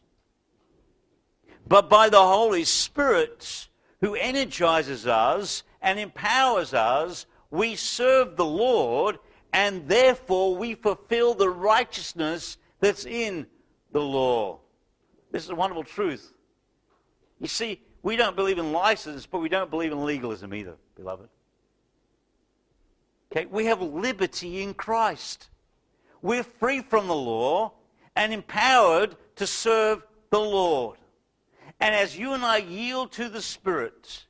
But 1.66 1.88
by 1.88 2.08
the 2.08 2.22
Holy 2.22 2.64
Spirit 2.64 3.68
who 4.00 4.14
energizes 4.14 5.06
us 5.06 5.62
and 5.80 5.98
empowers 5.98 6.74
us, 6.74 7.26
we 7.50 7.76
serve 7.76 8.36
the 8.36 8.44
Lord, 8.44 9.18
and 9.52 9.88
therefore 9.88 10.56
we 10.56 10.74
fulfill 10.74 11.34
the 11.34 11.48
righteousness 11.48 12.58
that's 12.80 13.06
in 13.06 13.46
the 13.92 14.00
law. 14.00 14.58
This 15.30 15.44
is 15.44 15.50
a 15.50 15.54
wonderful 15.54 15.84
truth. 15.84 16.32
You 17.40 17.48
see, 17.48 17.80
we 18.02 18.16
don't 18.16 18.36
believe 18.36 18.58
in 18.58 18.72
license, 18.72 19.26
but 19.26 19.38
we 19.38 19.48
don't 19.48 19.70
believe 19.70 19.92
in 19.92 20.04
legalism 20.04 20.52
either, 20.52 20.76
beloved. 20.96 21.28
Okay, 23.32 23.46
we 23.46 23.64
have 23.64 23.80
liberty 23.80 24.62
in 24.62 24.74
Christ. 24.74 25.48
We're 26.22 26.44
free 26.44 26.82
from 26.82 27.08
the 27.08 27.14
law 27.14 27.72
and 28.14 28.32
empowered 28.32 29.16
to 29.36 29.46
serve 29.46 30.02
the 30.30 30.40
Lord. 30.40 30.98
And 31.80 31.94
as 31.94 32.16
you 32.18 32.32
and 32.32 32.44
I 32.44 32.58
yield 32.58 33.12
to 33.12 33.28
the 33.28 33.42
Spirit, 33.42 34.24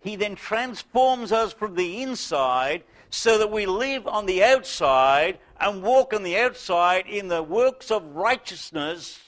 He 0.00 0.16
then 0.16 0.36
transforms 0.36 1.32
us 1.32 1.52
from 1.52 1.74
the 1.74 2.02
inside 2.02 2.84
so 3.10 3.38
that 3.38 3.50
we 3.50 3.66
live 3.66 4.06
on 4.06 4.26
the 4.26 4.44
outside 4.44 5.38
and 5.58 5.82
walk 5.82 6.14
on 6.14 6.22
the 6.22 6.38
outside 6.38 7.06
in 7.06 7.28
the 7.28 7.42
works 7.42 7.90
of 7.90 8.14
righteousness 8.14 9.18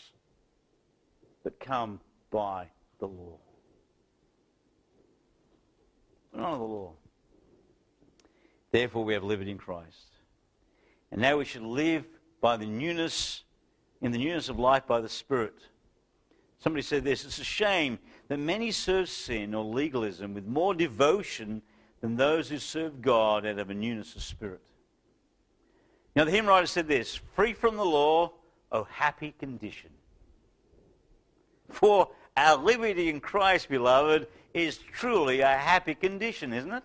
that 1.45 1.59
come 1.59 2.01
by 2.31 2.69
the 3.01 3.07
law. 3.07 3.39
None 6.35 6.53
of 6.53 6.59
the 6.59 6.65
law. 6.65 6.93
Therefore, 8.71 9.05
we 9.05 9.13
have 9.13 9.25
liberty 9.25 9.51
in 9.51 9.59
Christ. 9.59 10.13
And 11.11 11.21
now 11.21 11.37
we 11.37 11.45
should 11.45 11.63
live 11.63 12.07
by 12.41 12.57
the 12.57 12.67
newness, 12.67 13.45
in 14.01 14.13
the 14.13 14.19
newness 14.19 14.49
of 14.49 14.59
life 14.59 14.87
by 14.87 15.01
the 15.01 15.09
Spirit. 15.09 15.55
Somebody 16.63 16.83
said 16.83 17.03
this 17.03 17.25
it's 17.25 17.41
a 17.41 17.45
shame 17.45 17.99
that 18.29 18.39
many 18.39 18.71
serve 18.71 19.09
sin 19.09 19.53
or 19.53 19.65
legalism 19.65 20.33
with 20.33 20.47
more 20.47 20.75
devotion 20.75 21.61
than 22.01 22.17
those 22.17 22.49
who 22.49 22.59
serve 22.59 23.03
God 23.03 23.45
out 23.45 23.59
of 23.59 23.69
a 23.69 23.75
newness 23.75 24.15
of 24.15 24.23
spirit. 24.23 24.63
Now, 26.15 26.25
the 26.25 26.31
hymn 26.31 26.47
writer 26.47 26.69
said 26.69 26.87
this 26.87 27.17
free 27.35 27.53
from 27.53 27.77
the 27.77 27.85
law, 27.85 28.33
oh 28.71 28.85
happy 28.85 29.35
condition. 29.37 29.91
For 31.69 32.11
our 32.37 32.57
liberty 32.57 33.09
in 33.09 33.19
Christ, 33.19 33.69
beloved, 33.69 34.29
is 34.55 34.79
truly 34.79 35.41
a 35.41 35.57
happy 35.57 35.97
condition, 35.97 36.53
isn't 36.53 36.73
it? 36.73 36.85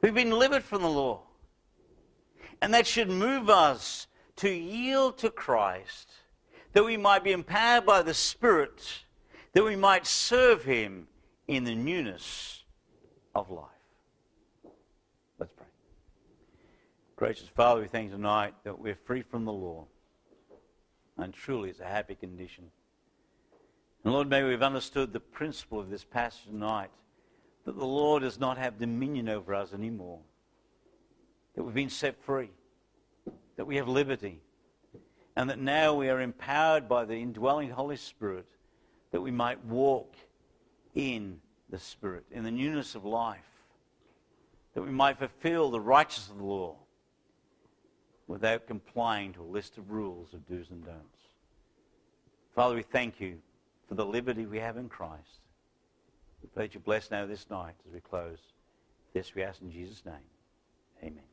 We've 0.00 0.14
been 0.14 0.30
delivered 0.30 0.64
from 0.64 0.82
the 0.82 0.88
law. 0.88 1.22
And 2.60 2.74
that 2.74 2.88
should 2.88 3.08
move 3.08 3.48
us 3.48 4.08
to 4.36 4.50
yield 4.50 5.18
to 5.18 5.30
Christ, 5.30 6.10
that 6.72 6.84
we 6.84 6.96
might 6.96 7.24
be 7.24 7.32
empowered 7.32 7.86
by 7.86 8.02
the 8.02 8.14
Spirit, 8.14 9.04
that 9.52 9.64
we 9.64 9.76
might 9.76 10.06
serve 10.06 10.64
Him 10.64 11.08
in 11.48 11.64
the 11.64 11.74
newness 11.74 12.64
of 13.34 13.50
life. 13.50 13.66
Let's 15.38 15.52
pray. 15.52 15.66
Gracious 17.16 17.48
Father, 17.48 17.80
we 17.80 17.88
thank 17.88 18.10
you 18.10 18.16
tonight 18.16 18.54
that 18.64 18.78
we're 18.78 18.98
free 19.04 19.22
from 19.22 19.44
the 19.44 19.52
law. 19.52 19.86
And 21.16 21.34
truly, 21.34 21.70
it's 21.70 21.80
a 21.80 21.84
happy 21.84 22.14
condition. 22.14 22.70
And 24.04 24.12
Lord, 24.14 24.28
may 24.28 24.42
we've 24.42 24.62
understood 24.62 25.12
the 25.12 25.20
principle 25.20 25.80
of 25.80 25.90
this 25.90 26.04
passage 26.04 26.46
tonight 26.46 26.90
that 27.64 27.76
the 27.76 27.84
law 27.84 28.18
does 28.18 28.38
not 28.40 28.56
have 28.56 28.78
dominion 28.78 29.28
over 29.28 29.54
us 29.54 29.74
anymore, 29.74 30.20
that 31.54 31.62
we've 31.62 31.74
been 31.74 31.90
set 31.90 32.22
free, 32.22 32.50
that 33.56 33.66
we 33.66 33.76
have 33.76 33.88
liberty, 33.88 34.40
and 35.36 35.48
that 35.48 35.58
now 35.58 35.94
we 35.94 36.08
are 36.08 36.20
empowered 36.20 36.88
by 36.88 37.04
the 37.04 37.16
indwelling 37.16 37.70
Holy 37.70 37.96
Spirit 37.96 38.46
that 39.10 39.20
we 39.20 39.30
might 39.30 39.64
walk 39.64 40.14
in 40.94 41.40
the 41.68 41.78
Spirit, 41.78 42.24
in 42.30 42.44
the 42.44 42.50
newness 42.50 42.94
of 42.94 43.04
life, 43.04 43.38
that 44.74 44.82
we 44.82 44.90
might 44.90 45.18
fulfill 45.18 45.70
the 45.70 45.80
righteousness 45.80 46.30
of 46.30 46.38
the 46.38 46.44
law 46.44 46.76
without 48.26 48.66
complying 48.66 49.32
to 49.32 49.42
a 49.42 49.42
list 49.42 49.78
of 49.78 49.90
rules 49.90 50.32
of 50.34 50.46
do's 50.48 50.70
and 50.70 50.84
don'ts. 50.84 51.18
Father, 52.54 52.74
we 52.74 52.82
thank 52.82 53.20
you 53.20 53.38
for 53.88 53.94
the 53.94 54.06
liberty 54.06 54.46
we 54.46 54.58
have 54.58 54.76
in 54.76 54.88
Christ. 54.88 55.40
We 56.42 56.48
pray 56.54 56.66
that 56.66 56.74
you 56.74 56.80
bless 56.80 57.10
now 57.10 57.26
this 57.26 57.50
night 57.50 57.74
as 57.86 57.92
we 57.92 58.00
close. 58.00 58.38
This 59.12 59.34
we 59.34 59.42
ask 59.42 59.60
in 59.60 59.70
Jesus' 59.70 60.04
name. 60.04 60.14
Amen. 61.02 61.29